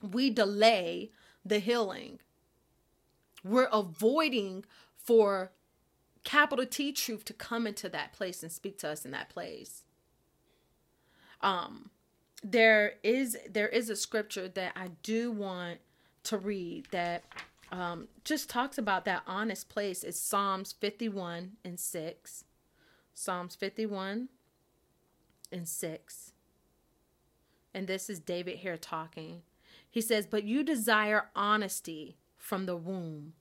we 0.01 0.31
delay 0.31 1.11
the 1.45 1.59
healing. 1.59 2.19
We're 3.43 3.69
avoiding 3.71 4.65
for 4.97 5.51
capital 6.23 6.65
T 6.65 6.91
truth 6.91 7.23
to 7.25 7.33
come 7.33 7.67
into 7.67 7.87
that 7.89 8.13
place 8.13 8.41
and 8.41 8.51
speak 8.51 8.79
to 8.79 8.89
us 8.89 9.05
in 9.05 9.11
that 9.11 9.29
place. 9.29 9.83
Um 11.43 11.91
there 12.43 12.95
is 13.03 13.37
there 13.49 13.69
is 13.69 13.89
a 13.89 13.95
scripture 13.95 14.47
that 14.49 14.73
I 14.75 14.89
do 15.01 15.31
want 15.31 15.79
to 16.23 16.37
read 16.37 16.87
that 16.91 17.23
um, 17.71 18.07
just 18.23 18.49
talks 18.49 18.77
about 18.77 19.05
that 19.05 19.23
honest 19.25 19.69
place. 19.69 20.03
It's 20.03 20.19
Psalms 20.19 20.73
51 20.73 21.53
and 21.65 21.79
6. 21.79 22.43
Psalms 23.15 23.55
51 23.55 24.29
and 25.51 25.67
6. 25.67 26.31
And 27.73 27.87
this 27.87 28.09
is 28.09 28.19
David 28.19 28.57
here 28.57 28.77
talking. 28.77 29.41
He 29.89 30.01
says, 30.01 30.27
But 30.27 30.43
you 30.43 30.63
desire 30.63 31.29
honesty 31.35 32.17
from 32.37 32.67
the 32.67 32.75
womb, 32.75 33.33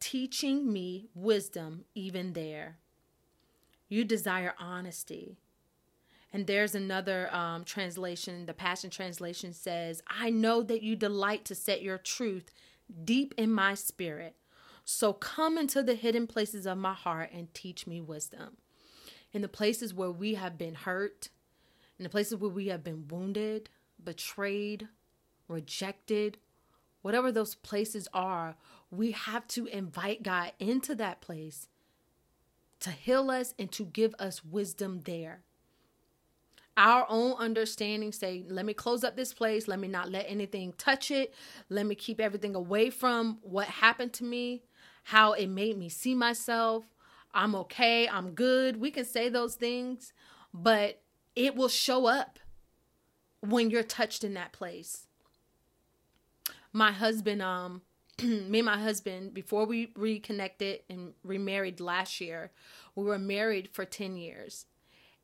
teaching 0.00 0.72
me 0.72 1.08
wisdom 1.14 1.84
even 1.94 2.32
there. 2.32 2.78
You 3.88 4.04
desire 4.04 4.54
honesty. 4.58 5.38
And 6.32 6.46
there's 6.46 6.74
another 6.74 7.32
um, 7.34 7.64
translation, 7.64 8.46
the 8.46 8.54
Passion 8.54 8.88
Translation 8.88 9.52
says, 9.52 10.02
I 10.08 10.30
know 10.30 10.62
that 10.62 10.82
you 10.82 10.94
delight 10.94 11.44
to 11.46 11.54
set 11.54 11.82
your 11.82 11.98
truth 11.98 12.50
deep 13.04 13.34
in 13.36 13.50
my 13.50 13.74
spirit. 13.74 14.36
So 14.84 15.12
come 15.12 15.58
into 15.58 15.82
the 15.82 15.94
hidden 15.94 16.26
places 16.26 16.66
of 16.66 16.78
my 16.78 16.94
heart 16.94 17.30
and 17.32 17.52
teach 17.52 17.86
me 17.86 18.00
wisdom. 18.00 18.56
In 19.32 19.42
the 19.42 19.48
places 19.48 19.92
where 19.92 20.10
we 20.10 20.34
have 20.34 20.56
been 20.56 20.74
hurt, 20.74 21.28
in 21.98 22.04
the 22.04 22.08
places 22.08 22.36
where 22.36 22.50
we 22.50 22.68
have 22.68 22.82
been 22.82 23.06
wounded, 23.08 23.68
betrayed, 24.02 24.88
rejected, 25.48 26.38
whatever 27.02 27.30
those 27.30 27.54
places 27.54 28.08
are, 28.12 28.56
we 28.90 29.12
have 29.12 29.46
to 29.48 29.66
invite 29.66 30.22
God 30.22 30.52
into 30.58 30.94
that 30.96 31.20
place 31.20 31.68
to 32.80 32.90
heal 32.90 33.30
us 33.30 33.54
and 33.58 33.70
to 33.72 33.84
give 33.84 34.14
us 34.18 34.44
wisdom 34.44 35.02
there 35.04 35.42
our 36.80 37.04
own 37.10 37.34
understanding 37.34 38.10
say 38.10 38.42
let 38.48 38.64
me 38.64 38.72
close 38.72 39.04
up 39.04 39.14
this 39.14 39.34
place. 39.34 39.68
Let 39.68 39.78
me 39.78 39.86
not 39.86 40.10
let 40.10 40.24
anything 40.26 40.72
touch 40.78 41.10
it. 41.10 41.34
Let 41.68 41.84
me 41.84 41.94
keep 41.94 42.18
everything 42.18 42.54
away 42.54 42.88
from 42.88 43.38
what 43.42 43.68
happened 43.68 44.14
to 44.14 44.24
me 44.24 44.62
how 45.04 45.32
it 45.32 45.48
made 45.48 45.76
me 45.76 45.88
see 45.90 46.14
myself. 46.14 46.84
I'm 47.34 47.54
okay. 47.54 48.08
I'm 48.08 48.30
good. 48.32 48.78
We 48.78 48.90
can 48.90 49.04
say 49.04 49.28
those 49.28 49.54
things 49.56 50.14
but 50.54 51.02
it 51.36 51.54
will 51.54 51.68
show 51.68 52.06
up 52.06 52.38
when 53.40 53.70
you're 53.70 53.82
touched 53.82 54.24
in 54.24 54.34
that 54.34 54.52
place. 54.52 55.06
My 56.72 56.92
husband 56.92 57.42
um 57.42 57.82
me 58.22 58.60
and 58.60 58.66
my 58.66 58.78
husband 58.78 59.34
before 59.34 59.66
we 59.66 59.92
reconnected 59.96 60.80
and 60.88 61.12
remarried 61.22 61.78
last 61.78 62.22
year 62.22 62.52
we 62.94 63.04
were 63.04 63.18
married 63.18 63.68
for 63.68 63.84
10 63.84 64.16
years 64.16 64.66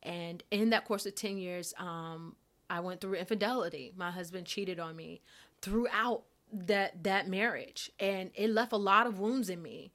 and 0.02 0.42
in 0.50 0.70
that 0.70 0.84
course 0.84 1.06
of 1.06 1.14
10 1.14 1.38
years, 1.38 1.74
um, 1.78 2.36
I 2.68 2.80
went 2.80 3.00
through 3.00 3.14
infidelity. 3.14 3.92
My 3.96 4.10
husband 4.10 4.46
cheated 4.46 4.78
on 4.78 4.96
me 4.96 5.20
throughout 5.60 6.22
that 6.52 7.02
that 7.02 7.28
marriage 7.28 7.90
and 7.98 8.30
it 8.34 8.50
left 8.50 8.72
a 8.72 8.76
lot 8.76 9.06
of 9.06 9.18
wounds 9.18 9.50
in 9.50 9.60
me. 9.60 9.92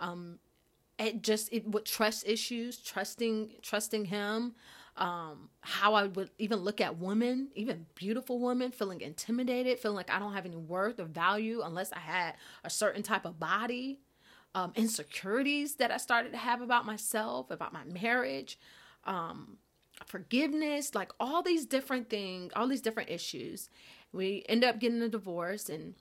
Um 0.00 0.38
it 0.98 1.22
just 1.22 1.52
it 1.52 1.66
with 1.66 1.84
trust 1.84 2.26
issues, 2.26 2.78
trusting 2.78 3.52
trusting 3.62 4.06
him, 4.06 4.54
um, 4.96 5.48
how 5.60 5.94
I 5.94 6.06
would 6.08 6.30
even 6.38 6.58
look 6.58 6.80
at 6.80 6.98
women, 6.98 7.48
even 7.54 7.86
beautiful 7.94 8.40
women, 8.40 8.72
feeling 8.72 9.00
intimidated, 9.00 9.78
feeling 9.78 9.96
like 9.96 10.10
I 10.10 10.18
don't 10.18 10.34
have 10.34 10.44
any 10.44 10.56
worth 10.56 10.98
or 10.98 11.04
value 11.04 11.62
unless 11.64 11.92
I 11.92 12.00
had 12.00 12.34
a 12.64 12.70
certain 12.70 13.02
type 13.02 13.24
of 13.24 13.38
body, 13.38 14.00
um, 14.56 14.72
insecurities 14.74 15.76
that 15.76 15.92
I 15.92 15.98
started 15.98 16.32
to 16.32 16.38
have 16.38 16.60
about 16.60 16.84
myself, 16.84 17.50
about 17.50 17.72
my 17.72 17.84
marriage, 17.84 18.58
um, 19.04 19.58
forgiveness, 20.06 20.94
like 20.94 21.12
all 21.18 21.42
these 21.42 21.66
different 21.66 22.10
things, 22.10 22.52
all 22.54 22.68
these 22.68 22.80
different 22.80 23.10
issues. 23.10 23.68
We 24.12 24.44
end 24.48 24.64
up 24.64 24.78
getting 24.78 25.02
a 25.02 25.08
divorce 25.08 25.68
and 25.68 25.94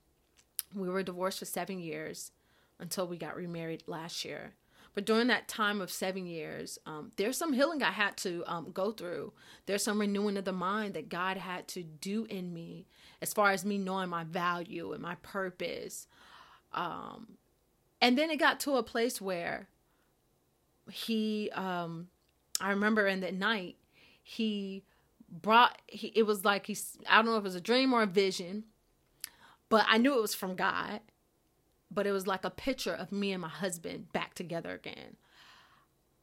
we 0.74 0.90
were 0.90 1.04
divorced 1.04 1.40
for 1.40 1.46
seven 1.46 1.80
years 1.80 2.32
until 2.80 3.08
we 3.08 3.18
got 3.18 3.36
remarried 3.36 3.84
last 3.88 4.24
year. 4.24 4.54
But 4.94 5.06
during 5.06 5.28
that 5.28 5.48
time 5.48 5.80
of 5.80 5.92
seven 5.92 6.26
years, 6.26 6.80
um, 6.88 7.12
there's 7.18 7.38
some 7.38 7.54
healing 7.54 7.84
I 7.84 7.92
had 7.92 8.18
to 8.18 8.44
um, 8.48 8.72
go 8.72 8.92
through. 8.92 9.32
There's 9.68 9.84
some 9.84 10.02
renewing 10.02 10.38
of 10.38 10.46
the 10.46 10.52
mind 10.52 10.96
that 10.96 11.08
God 11.08 11.38
had 11.38 11.68
to 11.70 11.84
do 11.84 12.26
in 12.26 12.52
me 12.52 12.88
as 13.22 13.32
far 13.32 13.52
as 13.52 13.64
me 13.64 13.78
knowing 13.78 14.10
my 14.10 14.24
value 14.24 14.94
and 14.94 15.02
my 15.02 15.14
purpose. 15.22 16.08
Um, 16.74 17.38
and 18.02 18.18
then 18.18 18.32
it 18.32 18.38
got 18.38 18.60
to 18.62 18.78
a 18.78 18.84
place 18.84 19.22
where 19.22 19.68
he 20.92 21.52
um, 21.54 22.08
I 22.60 22.70
remember 22.72 23.08
in 23.08 23.20
the 23.22 23.32
night 23.32 23.78
he 24.24 24.84
brought 25.30 25.82
he, 25.88 26.08
it 26.16 26.24
was 26.24 26.46
like 26.46 26.66
he's 26.66 26.98
I 27.08 27.18
don't 27.18 27.26
know 27.26 27.38
if 27.38 27.42
it 27.42 27.44
was 27.44 27.56
a 27.56 27.62
dream 27.62 27.94
or 27.94 28.02
a 28.02 28.08
vision, 28.08 28.66
but 29.70 29.86
I 29.88 29.98
knew 29.98 30.18
it 30.18 30.22
was 30.22 30.36
from 30.36 30.56
God. 30.56 31.02
But 31.90 32.06
it 32.06 32.12
was 32.12 32.28
like 32.28 32.44
a 32.44 32.50
picture 32.50 32.94
of 32.94 33.14
me 33.14 33.32
and 33.32 33.42
my 33.42 33.48
husband 33.48 34.12
back 34.12 34.34
together 34.34 34.72
again. 34.72 35.16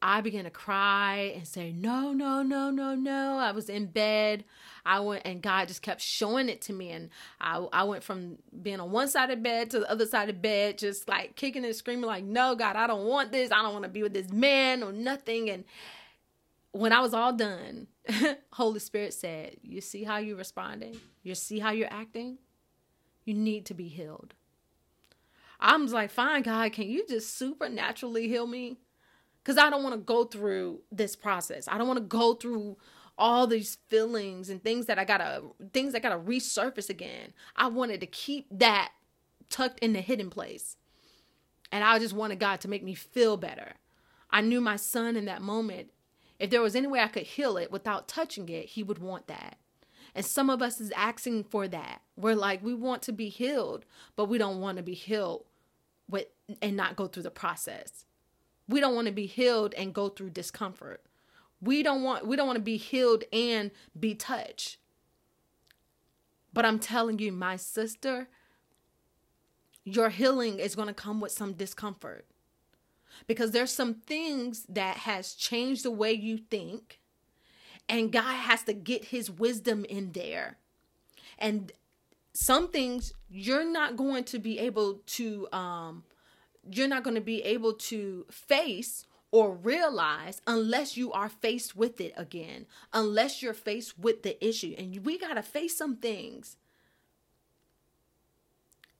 I 0.06 0.20
began 0.20 0.44
to 0.44 0.50
cry 0.50 1.32
and 1.34 1.48
say, 1.48 1.72
No, 1.72 2.12
no, 2.12 2.42
no, 2.42 2.70
no, 2.70 2.94
no. 2.94 3.38
I 3.38 3.52
was 3.52 3.70
in 3.70 3.86
bed. 3.86 4.44
I 4.84 5.00
went 5.00 5.22
and 5.24 5.40
God 5.40 5.68
just 5.68 5.80
kept 5.80 6.02
showing 6.02 6.50
it 6.50 6.60
to 6.62 6.74
me. 6.74 6.90
And 6.90 7.08
I, 7.40 7.66
I 7.72 7.84
went 7.84 8.04
from 8.04 8.36
being 8.62 8.80
on 8.80 8.90
one 8.90 9.08
side 9.08 9.30
of 9.30 9.42
bed 9.42 9.70
to 9.70 9.80
the 9.80 9.90
other 9.90 10.04
side 10.04 10.28
of 10.28 10.42
bed, 10.42 10.76
just 10.76 11.08
like 11.08 11.36
kicking 11.36 11.64
and 11.64 11.74
screaming, 11.74 12.04
like, 12.04 12.22
No, 12.22 12.54
God, 12.54 12.76
I 12.76 12.86
don't 12.86 13.06
want 13.06 13.32
this. 13.32 13.50
I 13.50 13.62
don't 13.62 13.72
want 13.72 13.84
to 13.84 13.88
be 13.88 14.02
with 14.02 14.12
this 14.12 14.30
man 14.30 14.82
or 14.82 14.92
nothing. 14.92 15.48
And 15.48 15.64
when 16.74 16.92
I 16.92 17.00
was 17.00 17.14
all 17.14 17.32
done, 17.32 17.86
Holy 18.52 18.80
Spirit 18.80 19.14
said, 19.14 19.56
You 19.62 19.80
see 19.80 20.02
how 20.02 20.16
you're 20.16 20.36
responding? 20.36 20.96
You 21.22 21.36
see 21.36 21.60
how 21.60 21.70
you're 21.70 21.92
acting? 21.92 22.38
You 23.24 23.34
need 23.34 23.64
to 23.66 23.74
be 23.74 23.86
healed. 23.86 24.34
I 25.60 25.76
was 25.76 25.92
like, 25.92 26.10
Fine, 26.10 26.42
God, 26.42 26.72
can 26.72 26.88
you 26.88 27.06
just 27.08 27.38
supernaturally 27.38 28.26
heal 28.26 28.48
me? 28.48 28.78
Because 29.42 29.56
I 29.56 29.70
don't 29.70 29.84
want 29.84 29.94
to 29.94 30.00
go 30.00 30.24
through 30.24 30.80
this 30.90 31.14
process. 31.14 31.68
I 31.68 31.78
don't 31.78 31.86
want 31.86 31.98
to 31.98 32.04
go 32.04 32.34
through 32.34 32.76
all 33.16 33.46
these 33.46 33.78
feelings 33.86 34.50
and 34.50 34.60
things 34.60 34.86
that 34.86 34.98
I 34.98 35.04
gotta 35.04 35.42
things 35.72 35.92
that 35.92 36.02
gotta 36.02 36.18
resurface 36.18 36.90
again. 36.90 37.32
I 37.54 37.68
wanted 37.68 38.00
to 38.00 38.06
keep 38.06 38.48
that 38.50 38.90
tucked 39.48 39.78
in 39.78 39.92
the 39.92 40.00
hidden 40.00 40.28
place. 40.28 40.76
And 41.70 41.84
I 41.84 42.00
just 42.00 42.14
wanted 42.14 42.40
God 42.40 42.60
to 42.62 42.68
make 42.68 42.82
me 42.82 42.94
feel 42.94 43.36
better. 43.36 43.74
I 44.28 44.40
knew 44.40 44.60
my 44.60 44.74
son 44.74 45.14
in 45.14 45.26
that 45.26 45.40
moment 45.40 45.90
if 46.38 46.50
there 46.50 46.62
was 46.62 46.74
any 46.74 46.86
way 46.86 47.00
I 47.00 47.08
could 47.08 47.24
heal 47.24 47.56
it 47.56 47.70
without 47.70 48.08
touching 48.08 48.48
it, 48.48 48.66
he 48.66 48.82
would 48.82 48.98
want 48.98 49.26
that. 49.28 49.58
And 50.14 50.24
some 50.24 50.50
of 50.50 50.62
us 50.62 50.80
is 50.80 50.92
asking 50.92 51.44
for 51.44 51.66
that. 51.68 52.02
We're 52.16 52.36
like, 52.36 52.62
we 52.62 52.74
want 52.74 53.02
to 53.02 53.12
be 53.12 53.28
healed, 53.28 53.84
but 54.16 54.26
we 54.26 54.38
don't 54.38 54.60
want 54.60 54.76
to 54.76 54.82
be 54.82 54.94
healed 54.94 55.44
with 56.08 56.26
and 56.60 56.76
not 56.76 56.96
go 56.96 57.06
through 57.06 57.24
the 57.24 57.30
process. 57.30 58.04
We 58.68 58.80
don't 58.80 58.94
want 58.94 59.06
to 59.08 59.12
be 59.12 59.26
healed 59.26 59.74
and 59.74 59.94
go 59.94 60.08
through 60.08 60.30
discomfort. 60.30 61.02
We 61.60 61.82
don't 61.82 62.02
want 62.02 62.26
we 62.26 62.36
don't 62.36 62.46
want 62.46 62.58
to 62.58 62.62
be 62.62 62.76
healed 62.76 63.24
and 63.32 63.70
be 63.98 64.14
touched. 64.14 64.76
But 66.52 66.64
I'm 66.64 66.78
telling 66.78 67.18
you, 67.18 67.32
my 67.32 67.56
sister, 67.56 68.28
your 69.84 70.10
healing 70.10 70.60
is 70.60 70.76
going 70.76 70.88
to 70.88 70.94
come 70.94 71.20
with 71.20 71.32
some 71.32 71.54
discomfort 71.54 72.26
because 73.26 73.50
there's 73.50 73.72
some 73.72 73.94
things 73.94 74.64
that 74.68 74.98
has 74.98 75.34
changed 75.34 75.84
the 75.84 75.90
way 75.90 76.12
you 76.12 76.38
think 76.38 77.00
and 77.88 78.12
God 78.12 78.34
has 78.34 78.62
to 78.64 78.72
get 78.72 79.06
his 79.06 79.30
wisdom 79.30 79.84
in 79.84 80.12
there. 80.12 80.56
And 81.38 81.72
some 82.32 82.68
things 82.68 83.12
you're 83.30 83.70
not 83.70 83.96
going 83.96 84.24
to 84.24 84.38
be 84.38 84.58
able 84.58 85.00
to 85.06 85.48
um 85.52 86.02
you're 86.70 86.88
not 86.88 87.04
going 87.04 87.14
to 87.14 87.20
be 87.20 87.42
able 87.42 87.74
to 87.74 88.24
face 88.30 89.06
or 89.30 89.54
realize 89.54 90.40
unless 90.46 90.96
you 90.96 91.12
are 91.12 91.28
faced 91.28 91.76
with 91.76 92.00
it 92.00 92.14
again, 92.16 92.66
unless 92.92 93.42
you're 93.42 93.52
faced 93.52 93.98
with 93.98 94.22
the 94.22 94.42
issue. 94.44 94.74
And 94.78 95.04
we 95.04 95.18
got 95.18 95.34
to 95.34 95.42
face 95.42 95.76
some 95.76 95.96
things 95.96 96.56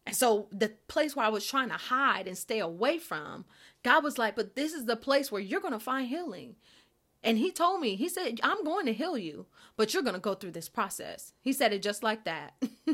and 0.06 0.14
so 0.14 0.48
the 0.52 0.72
place 0.86 1.16
where 1.16 1.24
I 1.24 1.30
was 1.30 1.46
trying 1.46 1.70
to 1.70 1.74
hide 1.74 2.28
and 2.28 2.36
stay 2.36 2.58
away 2.58 2.98
from, 2.98 3.44
God 3.82 4.04
was 4.04 4.18
like, 4.18 4.36
but 4.36 4.54
this 4.54 4.72
is 4.74 4.84
the 4.84 4.96
place 4.96 5.32
where 5.32 5.40
you're 5.40 5.60
going 5.60 5.72
to 5.72 5.80
find 5.80 6.08
healing. 6.08 6.56
And 7.22 7.38
he 7.38 7.50
told 7.50 7.80
me, 7.80 7.96
he 7.96 8.10
said, 8.10 8.38
I'm 8.42 8.62
going 8.64 8.84
to 8.84 8.92
heal 8.92 9.16
you, 9.16 9.46
but 9.76 9.94
you're 9.94 10.02
going 10.02 10.14
to 10.14 10.20
go 10.20 10.34
through 10.34 10.50
this 10.50 10.68
process. 10.68 11.32
He 11.40 11.54
said 11.54 11.72
it 11.72 11.82
just 11.82 12.02
like 12.02 12.24
that. 12.24 12.52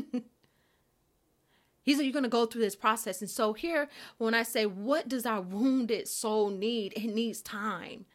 he 1.83 1.93
said, 1.93 2.03
You're 2.03 2.13
going 2.13 2.23
to 2.23 2.29
go 2.29 2.45
through 2.45 2.61
this 2.61 2.77
process. 2.77 3.19
And 3.19 3.29
so, 3.29 3.51
here, 3.51 3.89
when 4.17 4.33
I 4.33 4.43
say, 4.43 4.65
What 4.65 5.09
does 5.09 5.25
our 5.25 5.41
wounded 5.41 6.07
soul 6.07 6.49
need? 6.49 6.93
It 6.95 7.13
needs 7.13 7.41
time. 7.41 8.05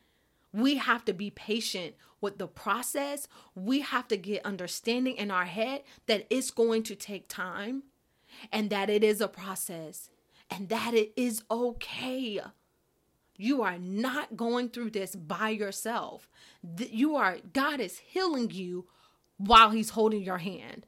We 0.55 0.77
have 0.77 1.05
to 1.05 1.13
be 1.13 1.29
patient 1.29 1.97
with 2.23 2.39
the 2.39 2.49
process. 2.49 3.29
We 3.55 3.81
have 3.81 4.09
to 4.09 4.17
get 4.17 4.47
understanding 4.47 5.17
in 5.17 5.31
our 5.31 5.45
head 5.45 5.83
that 6.07 6.27
it's 6.31 6.51
going 6.51 6.83
to 6.85 6.95
take 6.95 7.29
time 7.29 7.83
and 8.53 8.71
that 8.71 8.91
it 8.91 9.03
is 9.05 9.21
a 9.21 9.29
process 9.29 10.11
and 10.51 10.69
that 10.69 10.95
it 10.95 11.13
is 11.17 11.43
okay. 11.51 12.41
You 13.37 13.63
are 13.63 13.79
not 13.79 14.37
going 14.37 14.71
through 14.71 14.91
this 14.91 15.15
by 15.15 15.51
yourself. 15.51 16.29
You 16.79 17.17
are, 17.17 17.39
God 17.53 17.81
is 17.81 17.99
healing 17.99 18.51
you 18.51 18.87
while 19.37 19.71
He's 19.71 19.91
holding 19.91 20.23
your 20.23 20.39
hand. 20.39 20.87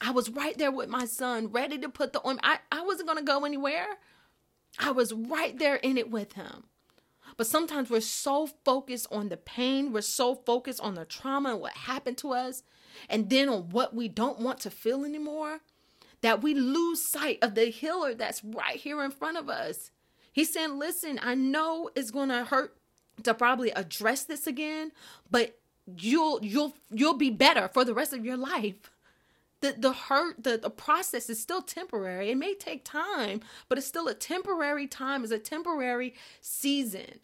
I 0.00 0.12
was 0.12 0.30
right 0.30 0.56
there 0.56 0.70
with 0.70 0.88
my 0.88 1.06
son, 1.06 1.48
ready 1.48 1.78
to 1.78 1.88
put 1.88 2.12
the 2.12 2.20
ointment. 2.20 2.46
I, 2.46 2.58
I 2.70 2.82
wasn't 2.82 3.08
going 3.08 3.18
to 3.18 3.24
go 3.24 3.44
anywhere. 3.44 3.86
I 4.78 4.92
was 4.92 5.12
right 5.12 5.58
there 5.58 5.76
in 5.76 5.98
it 5.98 6.10
with 6.10 6.34
him. 6.34 6.64
But 7.36 7.46
sometimes 7.46 7.90
we're 7.90 8.00
so 8.00 8.48
focused 8.64 9.08
on 9.10 9.28
the 9.28 9.36
pain, 9.36 9.92
we're 9.92 10.00
so 10.00 10.34
focused 10.34 10.80
on 10.80 10.94
the 10.94 11.04
trauma 11.04 11.50
and 11.50 11.60
what 11.60 11.72
happened 11.72 12.18
to 12.18 12.32
us, 12.32 12.62
and 13.08 13.30
then 13.30 13.48
on 13.48 13.70
what 13.70 13.94
we 13.94 14.08
don't 14.08 14.40
want 14.40 14.60
to 14.60 14.70
feel 14.70 15.04
anymore, 15.04 15.60
that 16.20 16.42
we 16.42 16.54
lose 16.54 17.02
sight 17.02 17.38
of 17.42 17.54
the 17.54 17.66
healer 17.66 18.14
that's 18.14 18.42
right 18.44 18.76
here 18.76 19.02
in 19.02 19.10
front 19.10 19.36
of 19.38 19.48
us. 19.48 19.90
He's 20.32 20.52
saying, 20.52 20.78
Listen, 20.78 21.18
I 21.22 21.34
know 21.34 21.90
it's 21.94 22.10
going 22.10 22.28
to 22.28 22.44
hurt 22.44 22.76
to 23.22 23.34
probably 23.34 23.70
address 23.70 24.24
this 24.24 24.46
again, 24.46 24.92
but 25.30 25.58
you'll 25.96 26.44
you'll 26.44 26.74
you'll 26.90 27.14
be 27.14 27.30
better 27.30 27.68
for 27.68 27.84
the 27.84 27.94
rest 27.94 28.12
of 28.12 28.24
your 28.24 28.36
life. 28.36 28.90
The 29.60 29.74
the 29.76 29.92
hurt 29.92 30.42
the, 30.42 30.58
the 30.58 30.70
process 30.70 31.28
is 31.30 31.40
still 31.40 31.62
temporary. 31.62 32.30
It 32.30 32.36
may 32.36 32.54
take 32.54 32.84
time 32.84 33.40
but 33.68 33.78
it's 33.78 33.86
still 33.86 34.08
a 34.08 34.14
temporary 34.14 34.86
time. 34.86 35.22
It's 35.22 35.32
a 35.32 35.38
temporary 35.38 36.14
season. 36.40 37.20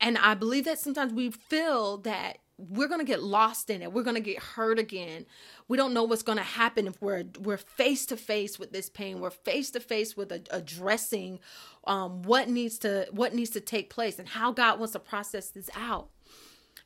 And 0.00 0.18
i 0.18 0.34
believe 0.34 0.64
that 0.66 0.78
sometimes 0.78 1.12
we 1.12 1.30
feel 1.30 1.98
that 1.98 2.38
we're 2.56 2.88
going 2.88 3.00
to 3.00 3.06
get 3.06 3.22
lost 3.22 3.68
in 3.68 3.82
it 3.82 3.92
we're 3.92 4.02
going 4.02 4.14
to 4.14 4.20
get 4.20 4.38
hurt 4.38 4.78
again 4.78 5.26
we 5.66 5.76
don't 5.76 5.92
know 5.92 6.04
what's 6.04 6.22
going 6.22 6.38
to 6.38 6.44
happen 6.44 6.86
if 6.86 7.00
we're 7.02 7.24
we're 7.40 7.56
face 7.56 8.06
to 8.06 8.16
face 8.16 8.58
with 8.58 8.72
this 8.72 8.88
pain 8.88 9.20
we're 9.20 9.30
face 9.30 9.70
to 9.70 9.80
face 9.80 10.16
with 10.16 10.30
a, 10.30 10.40
addressing 10.50 11.40
um, 11.86 12.22
what 12.22 12.48
needs 12.48 12.78
to 12.78 13.06
what 13.10 13.34
needs 13.34 13.50
to 13.50 13.60
take 13.60 13.90
place 13.90 14.18
and 14.18 14.28
how 14.28 14.52
god 14.52 14.78
wants 14.78 14.92
to 14.92 15.00
process 15.00 15.50
this 15.50 15.68
out 15.74 16.10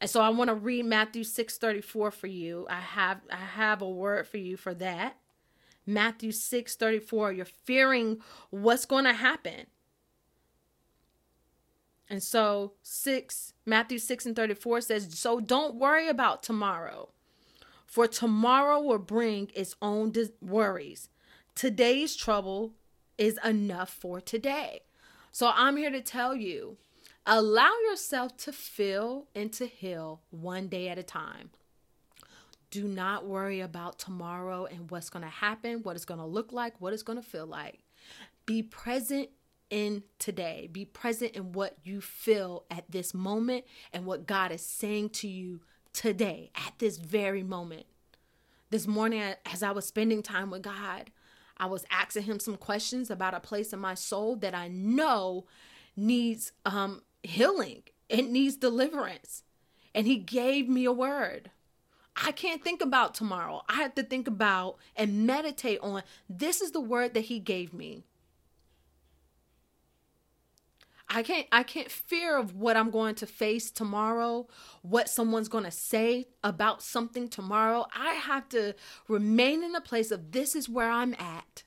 and 0.00 0.08
so 0.08 0.20
I 0.20 0.28
want 0.28 0.48
to 0.48 0.54
read 0.54 0.84
Matthew 0.84 1.24
6:34 1.24 2.12
for 2.12 2.26
you. 2.26 2.66
I 2.70 2.80
have 2.80 3.20
I 3.30 3.36
have 3.36 3.82
a 3.82 3.88
word 3.88 4.26
for 4.28 4.36
you 4.36 4.56
for 4.56 4.74
that. 4.74 5.16
Matthew 5.86 6.30
6:34, 6.30 7.34
you're 7.34 7.44
fearing 7.44 8.20
what's 8.50 8.84
going 8.84 9.04
to 9.04 9.14
happen. 9.14 9.66
And 12.10 12.22
so 12.22 12.74
6 12.82 13.52
Matthew 13.66 13.98
6 13.98 14.26
and 14.26 14.36
34 14.36 14.80
says, 14.80 15.18
"So 15.18 15.40
don't 15.40 15.74
worry 15.74 16.08
about 16.08 16.42
tomorrow, 16.42 17.10
for 17.86 18.06
tomorrow 18.06 18.80
will 18.80 18.98
bring 18.98 19.50
its 19.54 19.76
own 19.82 20.12
worries. 20.40 21.08
Today's 21.54 22.16
trouble 22.16 22.74
is 23.18 23.38
enough 23.44 23.90
for 23.90 24.20
today." 24.20 24.82
So 25.32 25.52
I'm 25.54 25.76
here 25.76 25.90
to 25.90 26.00
tell 26.00 26.34
you 26.34 26.78
Allow 27.30 27.74
yourself 27.90 28.38
to 28.38 28.52
feel 28.52 29.26
and 29.34 29.52
to 29.52 29.66
heal 29.66 30.22
one 30.30 30.68
day 30.68 30.88
at 30.88 30.96
a 30.96 31.02
time. 31.02 31.50
Do 32.70 32.84
not 32.84 33.26
worry 33.26 33.60
about 33.60 33.98
tomorrow 33.98 34.64
and 34.64 34.90
what's 34.90 35.10
going 35.10 35.24
to 35.24 35.30
happen, 35.30 35.82
what 35.82 35.94
it's 35.94 36.06
going 36.06 36.20
to 36.20 36.26
look 36.26 36.54
like, 36.54 36.80
what 36.80 36.94
it's 36.94 37.02
going 37.02 37.20
to 37.20 37.28
feel 37.28 37.46
like. 37.46 37.80
Be 38.46 38.62
present 38.62 39.28
in 39.70 40.02
today. 40.18 40.68
Be 40.70 40.84
present 40.84 41.32
in 41.32 41.52
what 41.52 41.76
you 41.84 42.00
feel 42.00 42.64
at 42.70 42.90
this 42.90 43.14
moment 43.14 43.64
and 43.92 44.06
what 44.06 44.26
God 44.26 44.52
is 44.52 44.62
saying 44.62 45.10
to 45.10 45.28
you 45.28 45.60
today, 45.92 46.50
at 46.54 46.74
this 46.78 46.98
very 46.98 47.42
moment. 47.42 47.86
This 48.70 48.86
morning, 48.86 49.34
as 49.46 49.62
I 49.62 49.70
was 49.70 49.86
spending 49.86 50.22
time 50.22 50.50
with 50.50 50.62
God, 50.62 51.10
I 51.56 51.66
was 51.66 51.84
asking 51.90 52.24
Him 52.24 52.38
some 52.38 52.56
questions 52.56 53.10
about 53.10 53.34
a 53.34 53.40
place 53.40 53.72
in 53.72 53.80
my 53.80 53.94
soul 53.94 54.36
that 54.36 54.54
I 54.54 54.68
know 54.68 55.46
needs 55.96 56.52
um, 56.64 57.02
healing, 57.22 57.82
it 58.08 58.28
needs 58.28 58.56
deliverance. 58.56 59.42
And 59.94 60.06
he 60.06 60.16
gave 60.16 60.68
me 60.68 60.84
a 60.84 60.92
word. 60.92 61.50
I 62.14 62.32
can't 62.32 62.62
think 62.62 62.82
about 62.82 63.14
tomorrow. 63.14 63.62
I 63.68 63.74
have 63.74 63.94
to 63.96 64.02
think 64.02 64.28
about 64.28 64.76
and 64.96 65.26
meditate 65.26 65.80
on 65.82 66.02
this 66.28 66.60
is 66.60 66.72
the 66.72 66.80
word 66.80 67.14
that 67.14 67.22
he 67.22 67.38
gave 67.40 67.72
me. 67.72 68.04
I 71.10 71.22
can't 71.22 71.46
I 71.50 71.62
can't 71.62 71.90
fear 71.90 72.36
of 72.36 72.54
what 72.54 72.76
I'm 72.76 72.90
going 72.90 73.14
to 73.16 73.26
face 73.26 73.70
tomorrow, 73.70 74.46
what 74.82 75.08
someone's 75.08 75.48
going 75.48 75.64
to 75.64 75.70
say 75.70 76.28
about 76.44 76.82
something 76.82 77.28
tomorrow. 77.28 77.86
I 77.94 78.14
have 78.14 78.48
to 78.50 78.74
remain 79.08 79.64
in 79.64 79.74
a 79.74 79.80
place 79.80 80.10
of 80.10 80.32
this 80.32 80.54
is 80.54 80.68
where 80.68 80.90
I'm 80.90 81.14
at. 81.14 81.62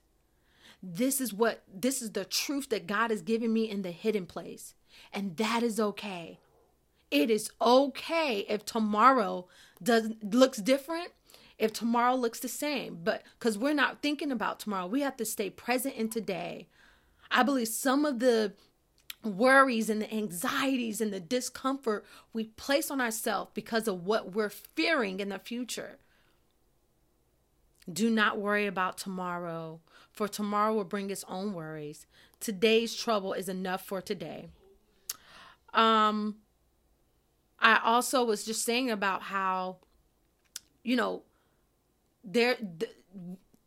This 0.84 1.20
is 1.20 1.34
what 1.34 1.64
this 1.74 2.02
is 2.02 2.12
the 2.12 2.26
truth 2.26 2.70
that 2.70 2.88
God 2.88 3.10
has 3.10 3.22
given 3.22 3.52
me 3.52 3.70
in 3.70 3.82
the 3.82 3.92
hidden 3.92 4.28
place. 4.28 4.76
And 5.12 5.38
that 5.38 5.64
is 5.64 5.80
okay. 5.80 6.40
It 7.10 7.30
is 7.30 7.52
okay 7.62 8.46
if 8.48 8.64
tomorrow 8.64 9.48
does 9.82 10.12
looks 10.22 10.60
different, 10.60 11.10
if 11.58 11.74
tomorrow 11.74 12.16
looks 12.16 12.40
the 12.40 12.48
same, 12.48 13.00
but 13.04 13.24
cuz 13.40 13.58
we're 13.58 13.74
not 13.74 14.04
thinking 14.04 14.32
about 14.32 14.60
tomorrow. 14.60 14.86
We 14.86 15.02
have 15.02 15.18
to 15.18 15.26
stay 15.26 15.50
present 15.50 15.96
in 15.96 16.10
today. 16.10 16.68
I 17.32 17.44
believe 17.44 17.70
some 17.70 18.06
of 18.06 18.20
the 18.20 18.54
worries 19.24 19.90
and 19.90 20.02
the 20.02 20.14
anxieties 20.14 21.02
and 21.02 21.14
the 21.14 21.20
discomfort 21.20 22.06
we 22.34 22.46
place 22.46 22.90
on 22.90 23.00
ourselves 23.02 23.52
because 23.54 23.88
of 23.88 24.06
what 24.06 24.34
we're 24.34 24.50
fearing 24.50 25.20
in 25.20 25.30
the 25.30 25.40
future. 25.40 25.98
Do 27.92 28.10
not 28.10 28.40
worry 28.40 28.68
about 28.68 28.98
tomorrow, 28.98 29.82
for 30.12 30.28
tomorrow 30.28 30.74
will 30.74 30.84
bring 30.84 31.10
its 31.10 31.26
own 31.28 31.54
worries. 31.54 32.06
Today's 32.40 32.96
trouble 32.96 33.34
is 33.34 33.50
enough 33.50 33.86
for 33.86 34.02
today. 34.02 34.50
Um, 35.74 36.38
I 37.60 37.80
also 37.84 38.24
was 38.24 38.44
just 38.44 38.66
saying 38.66 38.92
about 38.92 39.24
how, 39.24 39.78
you 40.84 40.96
know, 40.96 41.24
there 42.24 42.56
the, 42.56 42.90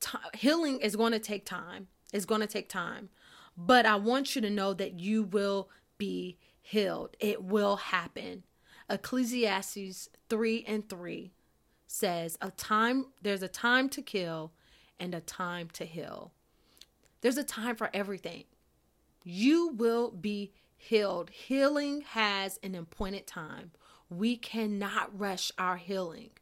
t- 0.01 0.19
healing 0.35 0.81
is 0.81 0.97
going 0.97 1.12
to 1.12 1.19
take 1.19 1.45
time. 1.45 1.88
It's 2.12 2.25
going 2.25 2.40
to 2.40 2.47
take 2.47 2.69
time, 2.69 3.09
but 3.57 3.87
I 3.87 3.97
want 3.97 4.35
you 4.35 4.43
to 4.43 4.51
know 4.51 4.75
that 4.75 4.99
you 4.99 5.23
will 5.23 5.71
be 5.99 6.38
healed. 6.61 7.17
It 7.21 7.43
will 7.43 7.77
happen. 7.77 8.45
Ecclesiastes 8.88 10.09
3 10.29 10.64
and 10.67 10.88
3 10.88 11.33
says, 11.87 12.37
"A 12.40 12.51
time 12.51 13.12
there's 13.23 13.43
a 13.43 13.49
time 13.49 13.88
to 13.90 14.03
kill 14.03 14.53
and 14.99 15.14
a 15.14 15.21
time 15.21 15.71
to 15.71 15.85
heal." 15.85 16.33
There's 17.21 17.38
a 17.38 17.45
time 17.45 17.77
for 17.77 17.90
everything. 17.95 18.45
You 19.23 19.69
will 19.69 20.11
be 20.11 20.53
healed. 20.77 21.31
Healing 21.31 22.03
has 22.03 22.59
an 22.62 22.75
appointed 22.75 23.27
time. 23.27 23.73
We 24.11 24.37
cannot 24.37 25.19
rush 25.19 25.51
our 25.57 25.79
healing. 25.79 26.33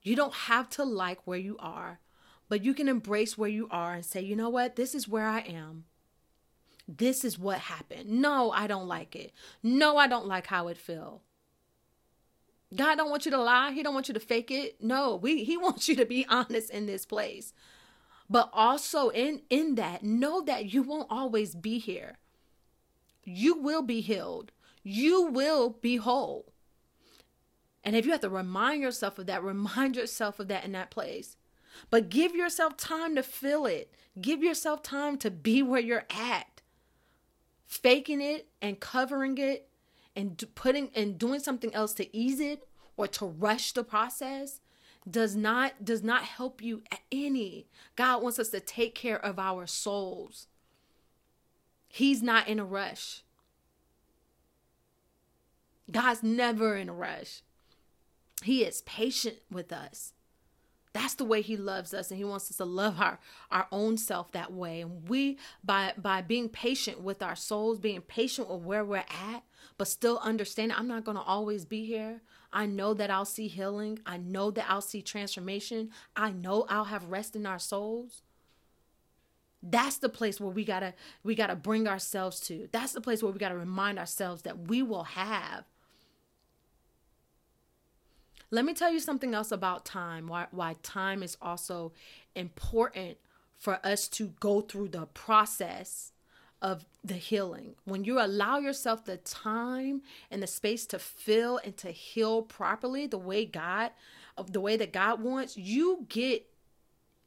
You 0.00 0.16
don't 0.16 0.34
have 0.34 0.68
to 0.70 0.84
like 0.84 1.26
where 1.26 1.38
you 1.38 1.56
are, 1.58 2.00
but 2.54 2.64
you 2.64 2.72
can 2.72 2.88
embrace 2.88 3.36
where 3.36 3.50
you 3.50 3.66
are 3.72 3.94
and 3.94 4.04
say, 4.04 4.20
you 4.20 4.36
know 4.36 4.48
what? 4.48 4.76
This 4.76 4.94
is 4.94 5.08
where 5.08 5.26
I 5.26 5.40
am. 5.40 5.86
This 6.86 7.24
is 7.24 7.36
what 7.36 7.58
happened. 7.58 8.08
No, 8.08 8.52
I 8.52 8.68
don't 8.68 8.86
like 8.86 9.16
it. 9.16 9.32
No, 9.60 9.96
I 9.96 10.06
don't 10.06 10.28
like 10.28 10.46
how 10.46 10.68
it 10.68 10.78
feel. 10.78 11.22
God 12.72 12.94
don't 12.94 13.10
want 13.10 13.24
you 13.24 13.32
to 13.32 13.42
lie. 13.42 13.72
He 13.72 13.82
don't 13.82 13.92
want 13.92 14.06
you 14.06 14.14
to 14.14 14.20
fake 14.20 14.52
it. 14.52 14.80
No, 14.80 15.16
we 15.16 15.42
he 15.42 15.56
wants 15.64 15.88
you 15.88 15.96
to 15.96 16.04
be 16.04 16.24
honest 16.28 16.70
in 16.70 16.86
this 16.86 17.04
place. 17.04 17.52
But 18.30 18.50
also 18.52 19.08
in 19.08 19.42
in 19.50 19.74
that, 19.74 20.04
know 20.04 20.40
that 20.42 20.72
you 20.72 20.84
won't 20.84 21.08
always 21.10 21.56
be 21.56 21.80
here 21.80 22.18
you 23.24 23.58
will 23.60 23.82
be 23.82 24.00
healed. 24.00 24.52
You 24.84 25.26
will 25.26 25.70
be 25.70 25.96
whole. 25.96 26.52
And 27.82 27.96
if 27.96 28.06
you 28.06 28.12
have 28.12 28.20
to 28.20 28.30
remind 28.30 28.80
yourself 28.80 29.18
of 29.18 29.26
that, 29.26 29.42
remind 29.42 29.96
yourself 29.96 30.38
of 30.38 30.46
that 30.48 30.64
in 30.64 30.72
that 30.72 30.92
place. 30.92 31.36
But 31.90 32.08
give 32.08 32.34
yourself 32.34 32.76
time 32.76 33.14
to 33.16 33.22
feel 33.22 33.66
it. 33.66 33.94
Give 34.20 34.42
yourself 34.42 34.82
time 34.82 35.16
to 35.18 35.30
be 35.30 35.62
where 35.62 35.80
you're 35.80 36.06
at. 36.10 36.62
Faking 37.66 38.20
it 38.20 38.48
and 38.62 38.80
covering 38.80 39.38
it 39.38 39.68
and 40.14 40.42
putting 40.54 40.90
and 40.94 41.18
doing 41.18 41.40
something 41.40 41.74
else 41.74 41.92
to 41.94 42.16
ease 42.16 42.40
it 42.40 42.66
or 42.96 43.08
to 43.08 43.26
rush 43.26 43.72
the 43.72 43.82
process 43.82 44.60
does 45.08 45.36
not 45.36 45.84
does 45.84 46.02
not 46.02 46.22
help 46.22 46.62
you 46.62 46.82
at 46.90 47.00
any. 47.12 47.66
God 47.96 48.22
wants 48.22 48.38
us 48.38 48.48
to 48.50 48.60
take 48.60 48.94
care 48.94 49.22
of 49.22 49.38
our 49.38 49.66
souls. 49.66 50.46
He's 51.88 52.22
not 52.22 52.48
in 52.48 52.58
a 52.58 52.64
rush. 52.64 53.22
God's 55.90 56.22
never 56.22 56.76
in 56.76 56.88
a 56.88 56.94
rush. 56.94 57.42
He 58.42 58.64
is 58.64 58.82
patient 58.82 59.36
with 59.50 59.72
us. 59.72 60.13
That's 60.94 61.14
the 61.14 61.26
way 61.26 61.42
he 61.42 61.56
loves 61.58 61.94
us 61.94 62.10
and 62.10 62.18
he 62.18 62.24
wants 62.24 62.50
us 62.50 62.58
to 62.58 62.66
love 62.66 63.00
our 63.00 63.20
our 63.52 63.68
own 63.72 63.98
self 63.98 64.32
that 64.32 64.52
way. 64.52 64.82
And 64.82 65.08
we 65.08 65.38
by 65.64 65.94
by 65.98 66.22
being 66.22 66.48
patient 66.50 67.02
with 67.02 67.22
our 67.22 67.36
souls, 67.36 67.80
being 67.80 68.02
patient 68.02 68.50
with 68.50 68.62
where 68.62 68.84
we're 68.84 68.98
at, 68.98 69.44
but 69.78 69.88
still 69.88 70.18
understanding 70.22 70.76
I'm 70.78 70.88
not 70.88 71.04
going 71.04 71.18
to 71.18 71.24
always 71.24 71.66
be 71.66 71.86
here. 71.86 72.22
I 72.52 72.66
know 72.66 72.94
that 72.94 73.10
I'll 73.10 73.26
see 73.26 73.48
healing. 73.48 74.00
I 74.06 74.18
know 74.18 74.50
that 74.52 74.66
I'll 74.70 74.82
see 74.82 75.02
transformation. 75.02 75.90
I 76.16 76.32
know 76.32 76.66
I'll 76.70 76.86
have 76.86 77.10
rest 77.10 77.36
in 77.36 77.46
our 77.46 77.60
souls 77.60 78.22
That's 79.62 79.96
the 79.98 80.10
place 80.10 80.40
where 80.40 80.50
we 80.50 80.64
got 80.64 80.80
to 80.80 80.94
we 81.22 81.34
got 81.34 81.46
to 81.48 81.56
bring 81.56 81.88
ourselves 81.88 82.40
to. 82.42 82.68
That's 82.72 82.92
the 82.92 83.00
place 83.00 83.22
where 83.22 83.32
we 83.32 83.38
got 83.38 83.48
to 83.48 83.56
remind 83.58 83.98
ourselves 83.98 84.42
that 84.42 84.68
we 84.68 84.82
will 84.82 85.04
have 85.04 85.64
let 88.54 88.64
me 88.64 88.72
tell 88.72 88.92
you 88.92 89.00
something 89.00 89.34
else 89.34 89.50
about 89.50 89.84
time, 89.84 90.28
why, 90.28 90.46
why 90.52 90.76
time 90.84 91.24
is 91.24 91.36
also 91.42 91.92
important 92.36 93.18
for 93.58 93.80
us 93.84 94.06
to 94.08 94.28
go 94.38 94.60
through 94.60 94.88
the 94.88 95.06
process 95.06 96.12
of 96.62 96.86
the 97.02 97.14
healing. 97.14 97.74
When 97.84 98.04
you 98.04 98.20
allow 98.20 98.58
yourself 98.58 99.04
the 99.04 99.16
time 99.16 100.02
and 100.30 100.40
the 100.40 100.46
space 100.46 100.86
to 100.86 101.00
feel 101.00 101.58
and 101.64 101.76
to 101.78 101.90
heal 101.90 102.42
properly 102.42 103.08
the 103.08 103.18
way 103.18 103.44
God 103.44 103.90
the 104.50 104.60
way 104.60 104.76
that 104.76 104.92
God 104.92 105.20
wants, 105.20 105.56
you 105.56 106.06
get 106.08 106.46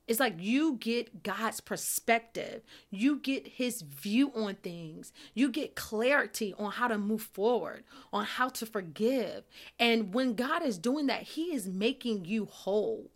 it's 0.08 0.20
like 0.22 0.36
you 0.40 0.76
get 0.76 1.22
God's 1.24 1.60
perspective. 1.60 2.62
You 2.90 3.18
get 3.18 3.46
his 3.48 3.82
view 3.82 4.32
on 4.34 4.56
things. 4.56 5.12
You 5.34 5.50
get 5.50 5.76
clarity 5.76 6.54
on 6.58 6.72
how 6.72 6.88
to 6.88 6.98
move 6.98 7.24
forward, 7.24 7.84
on 8.14 8.24
how 8.24 8.48
to 8.50 8.66
forgive. 8.66 9.44
And 9.78 10.14
when 10.14 10.36
God 10.36 10.64
is 10.64 10.78
doing 10.78 11.08
that, 11.08 11.24
he 11.24 11.54
is 11.54 11.68
making 11.68 12.26
you 12.26 12.46
whole. 12.46 13.12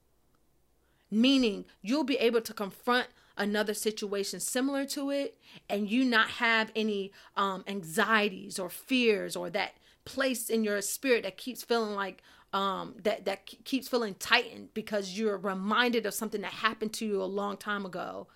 Meaning, 1.09 1.65
you'll 1.81 2.03
be 2.03 2.17
able 2.17 2.41
to 2.41 2.53
confront 2.53 3.07
another 3.37 3.73
situation 3.73 4.39
similar 4.39 4.85
to 4.85 5.09
it 5.09 5.37
and 5.69 5.89
you 5.89 6.03
not 6.05 6.29
have 6.29 6.71
any 6.75 7.11
um, 7.37 7.63
anxieties 7.67 8.59
or 8.59 8.69
fears 8.69 9.35
or 9.35 9.49
that 9.49 9.73
place 10.05 10.49
in 10.49 10.63
your 10.63 10.81
spirit 10.81 11.23
that 11.23 11.37
keeps 11.37 11.63
feeling 11.63 11.95
like 11.95 12.21
um, 12.53 12.95
that 13.03 13.25
that 13.25 13.45
keeps 13.45 13.87
feeling 13.87 14.15
tightened 14.15 14.73
because 14.73 15.17
you're 15.17 15.37
reminded 15.37 16.05
of 16.05 16.13
something 16.13 16.41
that 16.41 16.53
happened 16.53 16.93
to 16.93 17.05
you 17.05 17.21
a 17.21 17.25
long 17.25 17.57
time 17.57 17.85
ago. 17.85 18.27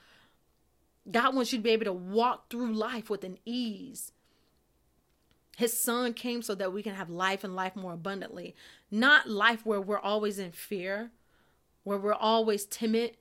God 1.09 1.35
wants 1.35 1.51
you 1.51 1.59
to 1.59 1.63
be 1.63 1.71
able 1.71 1.85
to 1.85 1.93
walk 1.93 2.49
through 2.49 2.73
life 2.73 3.09
with 3.09 3.23
an 3.23 3.37
ease. 3.45 4.11
His 5.57 5.77
son 5.77 6.13
came 6.13 6.41
so 6.41 6.55
that 6.55 6.73
we 6.73 6.83
can 6.83 6.95
have 6.95 7.09
life 7.09 7.43
and 7.43 7.55
life 7.55 7.75
more 7.75 7.93
abundantly, 7.93 8.55
not 8.91 9.29
life 9.29 9.65
where 9.65 9.79
we're 9.79 9.99
always 9.99 10.39
in 10.39 10.51
fear, 10.51 11.11
where 11.83 11.97
we're 11.97 12.13
always 12.13 12.65
timid, 12.65 13.15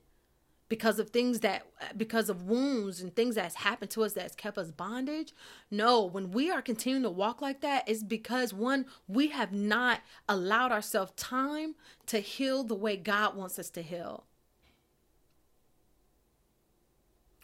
because 0.67 0.99
of 0.99 1.09
things 1.09 1.41
that 1.41 1.65
because 1.95 2.29
of 2.29 2.43
wounds 2.43 3.01
and 3.01 3.15
things 3.15 3.35
that's 3.35 3.55
happened 3.55 3.91
to 3.91 4.03
us 4.03 4.13
that's 4.13 4.35
kept 4.35 4.57
us 4.57 4.71
bondage? 4.71 5.33
No 5.69 6.03
when 6.05 6.31
we 6.31 6.51
are 6.51 6.61
continuing 6.61 7.03
to 7.03 7.09
walk 7.09 7.41
like 7.41 7.61
that 7.61 7.87
it's 7.87 8.03
because 8.03 8.53
one 8.53 8.85
we 9.07 9.27
have 9.29 9.53
not 9.53 10.01
allowed 10.27 10.71
ourselves 10.71 11.13
time 11.15 11.75
to 12.07 12.19
heal 12.19 12.63
the 12.63 12.75
way 12.75 12.97
god 12.97 13.35
wants 13.35 13.59
us 13.59 13.69
to 13.71 13.81
heal. 13.81 14.25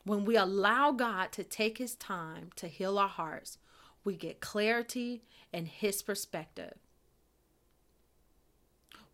When 0.04 0.26
we 0.26 0.36
allow 0.36 0.92
god 0.92 1.32
to 1.34 1.44
take 1.44 1.78
his 1.78 1.96
time 1.96 2.50
to 2.56 2.68
heal 2.68 2.98
our 2.98 3.08
hearts 3.08 3.58
we 4.04 4.16
get 4.16 4.40
clarity 4.40 5.24
and 5.54 5.68
his 5.68 6.02
perspective 6.02 6.76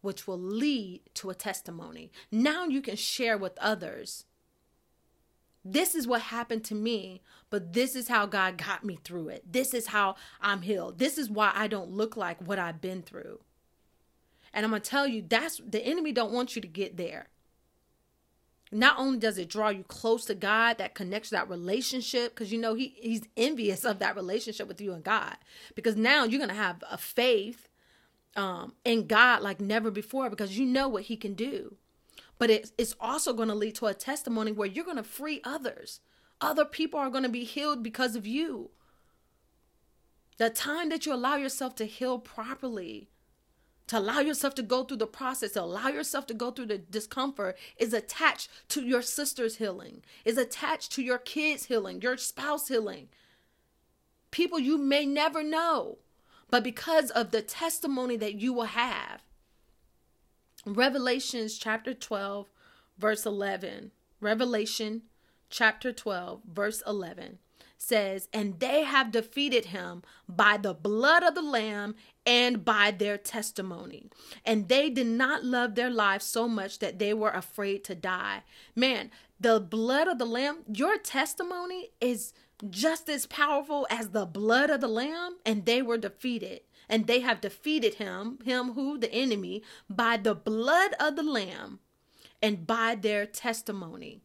which 0.02 0.28
will 0.28 0.40
lead 0.40 1.02
to 1.16 1.30
a 1.30 1.36
testimony. 1.36 2.12
Now 2.32 2.66
you 2.66 2.82
can 2.82 2.96
share 2.96 3.38
with 3.38 3.58
others. 3.60 4.26
This 5.66 5.96
is 5.96 6.08
what 6.08 6.22
happened 6.22 6.64
to 6.66 6.76
me, 6.76 7.22
but 7.50 7.74
this 7.74 7.96
is 7.96 8.08
how 8.08 8.26
God 8.26 8.58
got 8.58 8.86
me 8.86 9.00
through 9.04 9.30
it. 9.30 9.52
This 9.52 9.74
is 9.74 9.88
how 9.88 10.16
I'm 10.42 10.62
healed. 10.62 10.98
This 10.98 11.18
is 11.18 11.30
why 11.30 11.52
I 11.54 11.68
don't 11.68 11.92
look 11.92 12.16
like 12.16 12.42
what 12.42 12.60
I've 12.60 12.80
been 12.80 13.02
through. 13.02 13.40
And 14.54 14.66
I'm 14.66 14.72
going 14.72 14.82
to 14.82 14.90
tell 14.90 15.06
you 15.06 15.24
that's 15.28 15.62
the 15.66 15.86
enemy 15.86 16.14
don't 16.14 16.32
want 16.32 16.56
you 16.56 16.62
to 16.62 16.68
get 16.68 16.96
there. 16.96 17.28
Not 18.72 18.98
only 18.98 19.18
does 19.18 19.38
it 19.38 19.50
draw 19.50 19.70
you 19.70 19.84
close 19.84 20.26
to 20.26 20.36
God, 20.36 20.78
that 20.78 20.96
connects 20.96 21.30
that 21.30 21.50
relationship, 21.50 22.34
because 22.34 22.52
you 22.52 22.60
know 22.60 22.74
he 22.74 22.96
he's 22.98 23.22
envious 23.38 23.86
of 23.86 24.00
that 24.00 24.16
relationship 24.16 24.68
with 24.68 24.82
you 24.82 24.94
and 24.94 25.04
God. 25.04 25.38
Because 25.74 25.96
now 25.96 26.26
you're 26.26 26.40
gonna 26.40 26.54
have 26.54 26.84
a 26.90 26.98
faith 26.98 27.70
um, 28.38 28.74
in 28.86 29.08
God 29.08 29.42
like 29.42 29.60
never 29.60 29.92
before 29.92 30.30
because 30.30 30.58
you 30.58 30.66
know 30.66 30.88
what 30.88 31.04
He 31.04 31.18
can 31.18 31.34
do. 31.34 31.76
But 32.40 32.50
it's, 32.52 32.72
it's 32.78 32.96
also 33.00 33.34
going 33.34 33.50
to 33.50 33.56
lead 33.56 33.76
to 33.76 33.88
a 33.88 33.94
testimony 33.94 34.52
where 34.52 34.68
you're 34.68 34.86
going 34.86 34.98
to 34.98 35.04
free 35.04 35.42
others. 35.44 36.00
Other 36.40 36.66
people 36.66 37.00
are 37.00 37.10
going 37.10 37.24
to 37.24 37.30
be 37.30 37.44
healed 37.44 37.82
because 37.82 38.16
of 38.16 38.28
you. 38.28 38.70
The 40.38 40.52
time 40.52 40.90
that 40.90 41.06
you 41.06 41.14
allow 41.14 41.36
yourself 41.36 41.74
to 41.76 41.86
heal 41.86 42.20
properly, 42.20 43.10
to 43.88 43.98
allow 43.98 44.20
yourself 44.20 44.54
to 44.56 44.62
go 44.62 44.84
through 44.84 44.98
the 44.98 45.08
process, 45.08 45.54
to 45.54 45.64
allow 45.64 45.88
yourself 45.88 46.28
to 46.28 46.36
go 46.36 46.52
through 46.52 46.68
the 46.68 46.78
discomfort 46.78 47.58
is 47.78 47.92
attached 47.92 48.50
to 48.70 48.84
your 48.84 49.02
sister's 49.02 49.56
healing, 49.58 50.04
is 50.26 50.38
attached 50.38 50.92
to 50.92 51.02
your 51.02 51.18
kids' 51.18 51.66
healing, 51.66 52.02
your 52.02 52.18
spouse 52.18 52.68
healing. 52.68 53.08
People 54.30 54.60
you 54.60 54.78
may 54.78 55.08
never 55.08 55.42
know 55.42 55.98
but 56.50 56.64
because 56.64 57.10
of 57.12 57.32
the 57.32 57.42
testimony 57.42 58.18
that 58.18 58.36
you 58.36 58.54
will 58.54 58.66
have. 58.66 59.22
Revelations 60.66 61.58
chapter 61.58 61.94
12, 61.94 62.48
verse 62.98 63.26
11. 63.26 63.92
Revelation 64.20 65.04
chapter 65.50 65.94
12, 65.94 66.42
verse 66.52 66.84
11 66.86 67.40
says, 67.78 68.28
And 68.34 68.60
they 68.60 68.84
have 68.84 69.12
defeated 69.12 69.66
him 69.66 70.04
by 70.28 70.58
the 70.58 70.74
blood 70.74 71.24
of 71.24 71.36
the 71.36 71.42
Lamb 71.42 71.96
and 72.26 72.66
by 72.66 72.92
their 72.92 73.18
testimony. 73.18 74.10
And 74.44 74.68
they 74.68 74.90
did 74.90 75.08
not 75.08 75.46
love 75.46 75.76
their 75.76 75.90
lives 75.90 76.26
so 76.26 76.48
much 76.48 76.80
that 76.80 77.00
they 77.00 77.14
were 77.14 77.30
afraid 77.30 77.84
to 77.86 77.96
die. 77.96 78.44
Man, 78.76 79.12
the 79.40 79.60
blood 79.60 80.08
of 80.08 80.18
the 80.18 80.26
Lamb, 80.26 80.64
your 80.74 80.98
testimony 80.98 81.90
is 82.02 82.34
just 82.70 83.10
as 83.10 83.26
powerful 83.26 83.88
as 83.90 84.10
the 84.10 84.26
blood 84.26 84.70
of 84.70 84.82
the 84.82 84.88
lamb, 84.88 85.38
and 85.46 85.66
they 85.66 85.82
were 85.82 85.98
defeated. 85.98 86.62
And 86.90 87.06
they 87.06 87.20
have 87.20 87.42
defeated 87.42 87.96
him, 87.96 88.40
him 88.46 88.74
who, 88.74 88.98
the 88.98 89.12
enemy, 89.14 89.62
by 89.90 90.18
the 90.18 90.34
blood 90.34 90.94
of 91.00 91.16
the 91.16 91.24
lamb 91.24 91.80
and 92.42 92.66
by 92.66 92.96
their 92.96 93.26
testimony. 93.26 94.22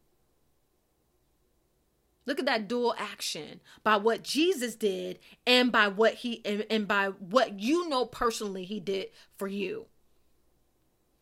Look 2.25 2.39
at 2.39 2.45
that 2.45 2.69
dual 2.69 2.95
action 2.97 3.59
by 3.83 3.97
what 3.97 4.23
Jesus 4.23 4.75
did 4.75 5.19
and 5.45 5.71
by 5.71 5.89
what 5.89 6.15
he 6.15 6.41
and, 6.45 6.65
and 6.69 6.87
by 6.87 7.07
what 7.07 7.59
you 7.59 7.89
know 7.89 8.05
personally 8.05 8.63
he 8.63 8.79
did 8.79 9.07
for 9.35 9.47
you. 9.47 9.87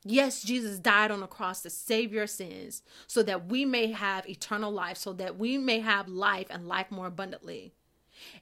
Yes, 0.04 0.42
Jesus 0.42 0.80
died 0.80 1.12
on 1.12 1.20
the 1.20 1.28
cross 1.28 1.62
to 1.62 1.70
save 1.70 2.12
your 2.12 2.26
sins 2.26 2.82
so 3.06 3.22
that 3.24 3.48
we 3.48 3.66
may 3.66 3.92
have 3.92 4.28
eternal 4.28 4.72
life, 4.72 4.98
so 4.98 5.14
that 5.14 5.38
we 5.38 5.58
may 5.58 5.80
have 5.80 6.08
life 6.08 6.48
and 6.50 6.68
life 6.68 6.90
more 6.90 7.08
abundantly. 7.08 7.74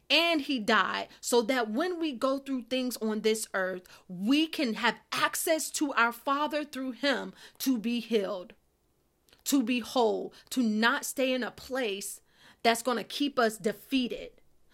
And 0.09 0.41
he 0.41 0.59
died 0.59 1.07
so 1.19 1.41
that 1.43 1.69
when 1.69 1.99
we 1.99 2.13
go 2.13 2.39
through 2.39 2.63
things 2.63 2.97
on 2.97 3.21
this 3.21 3.47
earth, 3.53 3.83
we 4.07 4.47
can 4.47 4.75
have 4.75 4.99
access 5.11 5.69
to 5.71 5.93
our 5.93 6.11
Father 6.11 6.63
through 6.63 6.91
him 6.91 7.33
to 7.59 7.77
be 7.77 7.99
healed, 7.99 8.53
to 9.45 9.61
be 9.61 9.79
whole, 9.79 10.33
to 10.51 10.63
not 10.63 11.05
stay 11.05 11.33
in 11.33 11.43
a 11.43 11.51
place 11.51 12.21
that's 12.63 12.81
going 12.81 12.97
to 12.97 13.03
keep 13.03 13.37
us 13.37 13.57
defeated, 13.57 14.31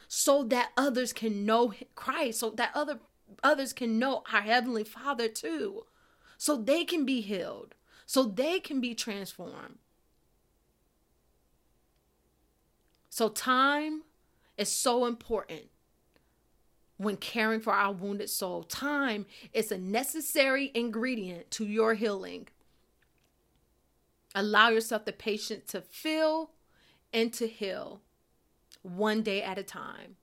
so 0.07 0.43
that 0.43 0.71
others 0.77 1.13
can 1.13 1.45
know 1.45 1.73
Christ, 1.95 2.39
so 2.39 2.51
that 2.51 2.71
other 2.75 2.99
others 3.43 3.73
can 3.73 3.97
know 3.97 4.23
our 4.31 4.41
heavenly 4.41 4.83
Father 4.83 5.27
too 5.27 5.85
so 6.45 6.55
they 6.55 6.85
can 6.85 7.05
be 7.05 7.21
healed, 7.21 7.73
so 8.05 8.21
they 8.21 8.59
can 8.59 8.79
be 8.79 8.93
transformed. 8.93 9.79
So, 13.09 13.29
time 13.29 14.03
is 14.55 14.71
so 14.71 15.07
important 15.07 15.71
when 16.97 17.17
caring 17.17 17.61
for 17.61 17.73
our 17.73 17.91
wounded 17.91 18.29
soul. 18.29 18.61
Time 18.61 19.25
is 19.53 19.71
a 19.71 19.79
necessary 19.79 20.69
ingredient 20.75 21.49
to 21.49 21.65
your 21.65 21.95
healing. 21.95 22.47
Allow 24.35 24.69
yourself 24.69 25.03
the 25.03 25.13
patience 25.13 25.71
to 25.71 25.81
feel 25.81 26.51
and 27.11 27.33
to 27.33 27.47
heal 27.47 28.01
one 28.83 29.23
day 29.23 29.41
at 29.41 29.57
a 29.57 29.63
time. 29.63 30.17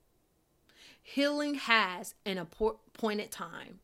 Healing 1.01 1.55
has 1.55 2.15
an 2.25 2.37
appointed 2.37 3.29
time 3.29 3.81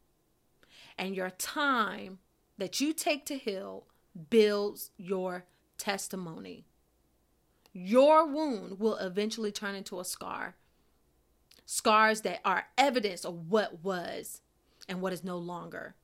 and 0.98 1.18
your 1.18 1.32
time 1.32 2.20
that 2.60 2.80
you 2.82 2.94
take 2.94 3.26
to 3.26 3.38
heal 3.38 3.86
builds 4.30 4.92
your 4.98 5.46
testimony. 5.78 6.66
Your 7.72 8.28
wound 8.28 8.80
will 8.80 8.98
eventually 8.98 9.52
turn 9.52 9.76
into 9.76 10.00
a 10.00 10.06
scar. 10.06 10.56
Scars 11.66 12.22
that 12.22 12.42
are 12.44 12.68
evidence 12.78 13.24
of 13.24 13.50
what 13.50 13.84
was 13.84 14.42
and 14.88 15.02
what 15.02 15.14
is 15.14 15.24
no 15.24 15.38
longer. 15.38 15.96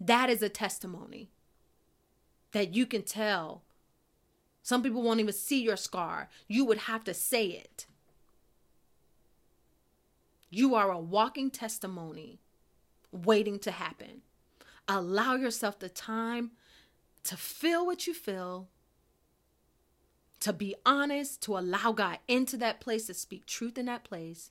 That 0.00 0.30
is 0.30 0.42
a 0.42 0.48
testimony 0.48 1.30
that 2.52 2.74
you 2.74 2.86
can 2.86 3.02
tell. 3.02 3.62
Some 4.62 4.82
people 4.82 5.02
won't 5.02 5.20
even 5.20 5.32
see 5.32 5.62
your 5.62 5.76
scar. 5.76 6.28
You 6.46 6.64
would 6.66 6.78
have 6.78 7.02
to 7.04 7.14
say 7.14 7.46
it. 7.46 7.86
You 10.50 10.74
are 10.76 10.92
a 10.92 10.98
walking 10.98 11.50
testimony 11.50 12.38
waiting 13.10 13.58
to 13.60 13.70
happen. 13.70 14.22
Allow 14.88 15.34
yourself 15.34 15.78
the 15.78 15.88
time 15.90 16.52
to 17.24 17.36
feel 17.36 17.84
what 17.84 18.06
you 18.06 18.14
feel, 18.14 18.68
to 20.40 20.52
be 20.52 20.74
honest, 20.86 21.42
to 21.42 21.58
allow 21.58 21.92
God 21.92 22.18
into 22.26 22.56
that 22.56 22.80
place, 22.80 23.06
to 23.06 23.14
speak 23.14 23.44
truth 23.44 23.76
in 23.76 23.86
that 23.86 24.04
place, 24.04 24.50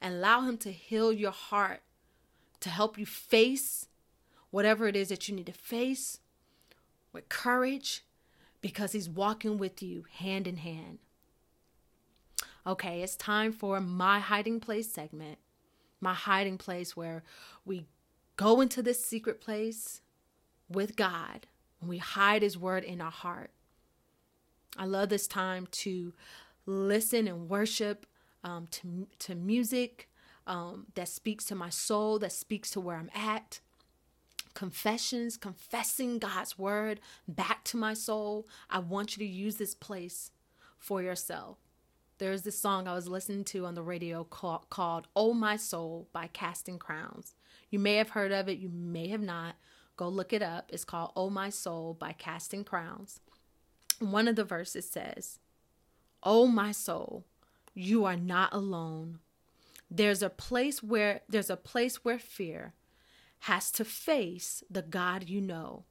and 0.00 0.14
allow 0.14 0.40
Him 0.40 0.56
to 0.58 0.72
heal 0.72 1.12
your 1.12 1.32
heart, 1.32 1.82
to 2.60 2.70
help 2.70 2.96
you 2.96 3.04
face 3.04 3.88
whatever 4.50 4.86
it 4.86 4.96
is 4.96 5.08
that 5.08 5.28
you 5.28 5.34
need 5.34 5.46
to 5.46 5.52
face 5.52 6.20
with 7.12 7.28
courage 7.28 8.04
because 8.62 8.92
He's 8.92 9.10
walking 9.10 9.58
with 9.58 9.82
you 9.82 10.04
hand 10.10 10.46
in 10.46 10.56
hand. 10.56 10.98
Okay, 12.66 13.02
it's 13.02 13.16
time 13.16 13.52
for 13.52 13.80
my 13.80 14.20
hiding 14.20 14.60
place 14.60 14.90
segment. 14.90 15.38
My 16.00 16.14
hiding 16.14 16.56
place 16.56 16.96
where 16.96 17.22
we 17.66 17.84
go 18.36 18.60
into 18.60 18.82
this 18.82 19.04
secret 19.04 19.40
place 19.40 20.00
with 20.68 20.96
God 20.96 21.46
and 21.80 21.88
we 21.88 21.98
hide 21.98 22.42
His 22.42 22.58
word 22.58 22.84
in 22.84 23.00
our 23.00 23.10
heart. 23.10 23.50
I 24.76 24.86
love 24.86 25.08
this 25.08 25.28
time 25.28 25.68
to 25.70 26.12
listen 26.66 27.28
and 27.28 27.48
worship 27.48 28.06
um, 28.42 28.66
to, 28.70 29.06
to 29.20 29.34
music 29.34 30.08
um, 30.46 30.86
that 30.94 31.08
speaks 31.08 31.44
to 31.46 31.54
my 31.54 31.70
soul, 31.70 32.18
that 32.18 32.32
speaks 32.32 32.70
to 32.70 32.80
where 32.80 32.96
I'm 32.96 33.10
at. 33.14 33.60
Confessions, 34.54 35.36
confessing 35.36 36.18
God's 36.18 36.58
word 36.58 37.00
back 37.26 37.64
to 37.64 37.76
my 37.76 37.94
soul. 37.94 38.46
I 38.70 38.78
want 38.78 39.16
you 39.16 39.26
to 39.26 39.32
use 39.32 39.56
this 39.56 39.74
place 39.74 40.30
for 40.78 41.02
yourself. 41.02 41.58
There's 42.18 42.42
this 42.42 42.58
song 42.58 42.86
I 42.86 42.94
was 42.94 43.08
listening 43.08 43.44
to 43.46 43.66
on 43.66 43.74
the 43.74 43.82
radio 43.82 44.22
called, 44.22 44.70
called 44.70 45.08
Oh 45.16 45.34
My 45.34 45.56
Soul 45.56 46.08
by 46.12 46.28
Casting 46.32 46.78
Crowns. 46.78 47.34
You 47.74 47.80
may 47.80 47.96
have 47.96 48.10
heard 48.10 48.30
of 48.30 48.48
it, 48.48 48.58
you 48.58 48.68
may 48.68 49.08
have 49.08 49.20
not. 49.20 49.56
Go 49.96 50.06
look 50.08 50.32
it 50.32 50.42
up. 50.42 50.70
It's 50.72 50.84
called 50.84 51.10
Oh 51.16 51.28
My 51.28 51.50
Soul 51.50 51.92
by 51.92 52.12
Casting 52.12 52.62
Crowns. 52.62 53.18
One 53.98 54.28
of 54.28 54.36
the 54.36 54.44
verses 54.44 54.88
says, 54.88 55.40
Oh 56.22 56.46
my 56.46 56.70
soul, 56.70 57.24
you 57.74 58.04
are 58.04 58.14
not 58.14 58.54
alone. 58.54 59.18
There's 59.90 60.22
a 60.22 60.30
place 60.30 60.84
where 60.84 61.22
there's 61.28 61.50
a 61.50 61.56
place 61.56 62.04
where 62.04 62.20
fear 62.20 62.74
has 63.40 63.72
to 63.72 63.84
face 63.84 64.62
the 64.70 64.82
God 64.82 65.28
you 65.28 65.40
know. 65.40 65.82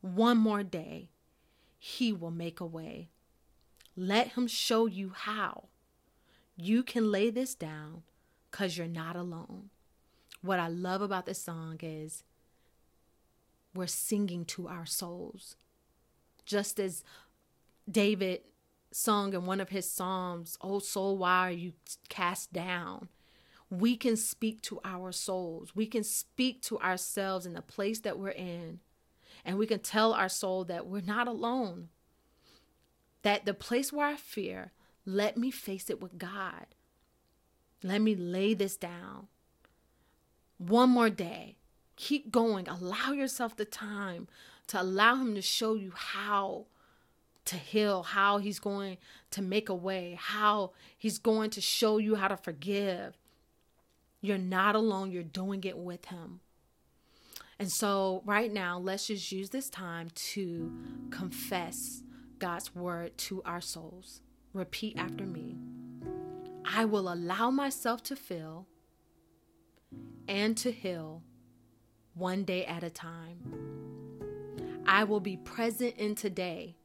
One 0.00 0.38
more 0.38 0.62
day, 0.62 1.10
he 1.80 2.12
will 2.12 2.30
make 2.30 2.60
a 2.60 2.64
way. 2.64 3.08
Let 3.96 4.34
him 4.34 4.46
show 4.46 4.86
you 4.86 5.14
how. 5.16 5.64
You 6.56 6.84
can 6.84 7.10
lay 7.10 7.30
this 7.30 7.56
down 7.56 8.04
cuz 8.52 8.78
you're 8.78 8.86
not 8.86 9.16
alone. 9.16 9.70
What 10.42 10.60
I 10.60 10.68
love 10.68 11.02
about 11.02 11.26
this 11.26 11.42
song 11.42 11.78
is 11.82 12.22
we're 13.74 13.86
singing 13.86 14.44
to 14.46 14.68
our 14.68 14.86
souls. 14.86 15.56
Just 16.44 16.78
as 16.78 17.04
David 17.90 18.42
sung 18.90 19.34
in 19.34 19.46
one 19.46 19.60
of 19.60 19.70
his 19.70 19.90
psalms, 19.90 20.56
Oh 20.60 20.78
soul, 20.78 21.18
why 21.18 21.48
are 21.48 21.52
you 21.52 21.72
cast 22.08 22.52
down? 22.52 23.08
We 23.70 23.96
can 23.96 24.16
speak 24.16 24.62
to 24.62 24.80
our 24.84 25.12
souls. 25.12 25.74
We 25.74 25.86
can 25.86 26.04
speak 26.04 26.62
to 26.62 26.78
ourselves 26.78 27.44
in 27.44 27.52
the 27.52 27.62
place 27.62 28.00
that 28.00 28.18
we're 28.18 28.30
in. 28.30 28.80
And 29.44 29.58
we 29.58 29.66
can 29.66 29.80
tell 29.80 30.14
our 30.14 30.28
soul 30.28 30.64
that 30.64 30.86
we're 30.86 31.02
not 31.02 31.28
alone. 31.28 31.88
That 33.22 33.44
the 33.44 33.54
place 33.54 33.92
where 33.92 34.06
I 34.06 34.16
fear, 34.16 34.72
let 35.04 35.36
me 35.36 35.50
face 35.50 35.90
it 35.90 36.00
with 36.00 36.16
God. 36.16 36.66
Let 37.82 38.00
me 38.00 38.14
lay 38.14 38.54
this 38.54 38.76
down. 38.76 39.28
One 40.58 40.90
more 40.90 41.10
day. 41.10 41.56
Keep 41.96 42.30
going. 42.30 42.68
Allow 42.68 43.12
yourself 43.12 43.56
the 43.56 43.64
time 43.64 44.28
to 44.68 44.80
allow 44.80 45.16
Him 45.16 45.34
to 45.34 45.42
show 45.42 45.74
you 45.74 45.92
how 45.94 46.66
to 47.48 47.56
heal, 47.56 48.02
how 48.02 48.36
he's 48.36 48.58
going 48.58 48.98
to 49.30 49.40
make 49.40 49.70
a 49.70 49.74
way, 49.74 50.18
how 50.20 50.72
he's 50.98 51.18
going 51.18 51.48
to 51.48 51.62
show 51.62 51.96
you 51.96 52.14
how 52.14 52.28
to 52.28 52.36
forgive. 52.36 53.16
You're 54.20 54.36
not 54.36 54.74
alone, 54.74 55.10
you're 55.10 55.22
doing 55.22 55.64
it 55.64 55.78
with 55.78 56.06
him. 56.06 56.40
And 57.58 57.72
so, 57.72 58.22
right 58.26 58.52
now, 58.52 58.78
let's 58.78 59.06
just 59.06 59.32
use 59.32 59.48
this 59.48 59.70
time 59.70 60.10
to 60.14 60.70
confess 61.10 62.02
God's 62.38 62.74
word 62.74 63.16
to 63.18 63.42
our 63.44 63.62
souls. 63.62 64.20
Repeat 64.52 64.98
after 64.98 65.24
me 65.24 65.56
I 66.64 66.84
will 66.84 67.10
allow 67.10 67.50
myself 67.50 68.02
to 68.04 68.16
feel 68.16 68.66
and 70.26 70.56
to 70.58 70.70
heal 70.70 71.22
one 72.14 72.44
day 72.44 72.64
at 72.66 72.82
a 72.82 72.90
time. 72.90 73.38
I 74.86 75.04
will 75.04 75.20
be 75.20 75.36
present 75.36 75.96
in 75.96 76.14
today 76.14 76.76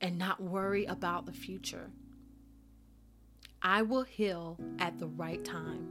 and 0.00 0.18
not 0.18 0.42
worry 0.42 0.84
about 0.84 1.26
the 1.26 1.32
future. 1.32 1.90
I 3.62 3.82
will 3.82 4.02
heal 4.02 4.58
at 4.78 4.98
the 4.98 5.06
right 5.06 5.44
time 5.44 5.88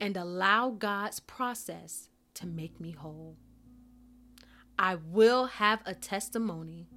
and 0.00 0.16
allow 0.16 0.70
God's 0.70 1.20
process 1.20 2.10
to 2.34 2.46
make 2.46 2.78
me 2.80 2.90
whole. 2.92 3.36
I 4.78 4.96
will 4.96 5.46
have 5.46 5.80
a 5.86 5.94
testimony 5.94 6.88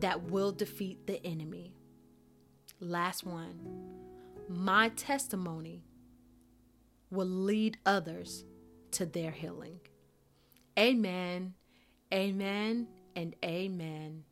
that 0.00 0.24
will 0.24 0.50
defeat 0.50 1.06
the 1.06 1.24
enemy. 1.24 1.74
Last 2.80 3.22
one. 3.24 3.60
My 4.48 4.88
testimony 4.88 5.84
will 7.10 7.26
lead 7.26 7.78
others 7.84 8.44
to 8.92 9.06
their 9.06 9.30
healing. 9.30 9.80
Amen, 10.78 11.54
amen, 12.12 12.88
and 13.16 13.34
amen 13.44 14.24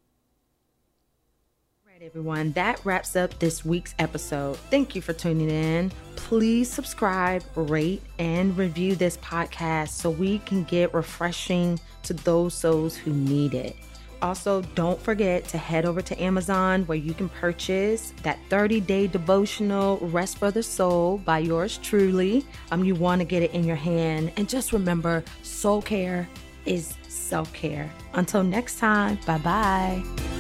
Right 1.98 2.06
everyone, 2.06 2.52
that 2.52 2.80
wraps 2.84 3.16
up 3.16 3.36
this 3.40 3.64
week's 3.64 3.92
episode. 3.98 4.56
Thank 4.70 4.94
you 4.94 5.02
for 5.02 5.12
tuning 5.12 5.50
in. 5.50 5.90
Please 6.14 6.70
subscribe, 6.70 7.42
rate, 7.56 8.02
and 8.20 8.56
review 8.56 8.94
this 8.94 9.16
podcast 9.16 9.88
so 9.88 10.10
we 10.10 10.38
can 10.40 10.62
get 10.62 10.94
refreshing 10.94 11.80
to 12.04 12.12
those 12.12 12.54
souls 12.54 12.96
who 12.96 13.12
need 13.12 13.52
it. 13.52 13.74
Also, 14.22 14.62
don't 14.74 15.00
forget 15.00 15.44
to 15.48 15.58
head 15.58 15.84
over 15.84 16.02
to 16.02 16.22
Amazon 16.22 16.84
where 16.84 16.98
you 16.98 17.14
can 17.14 17.28
purchase 17.28 18.12
that 18.22 18.38
30 18.48 18.80
day 18.80 19.06
devotional 19.06 19.98
Rest 19.98 20.38
for 20.38 20.50
the 20.50 20.62
Soul 20.62 21.18
by 21.18 21.38
yours 21.38 21.78
truly. 21.78 22.44
Um, 22.70 22.84
you 22.84 22.94
want 22.94 23.20
to 23.20 23.24
get 23.24 23.42
it 23.42 23.52
in 23.52 23.64
your 23.64 23.76
hand. 23.76 24.32
And 24.36 24.48
just 24.48 24.72
remember, 24.72 25.24
soul 25.42 25.82
care 25.82 26.28
is 26.66 26.94
self 27.08 27.52
care. 27.52 27.90
Until 28.14 28.42
next 28.42 28.78
time, 28.78 29.18
bye 29.26 29.38
bye. 29.38 30.37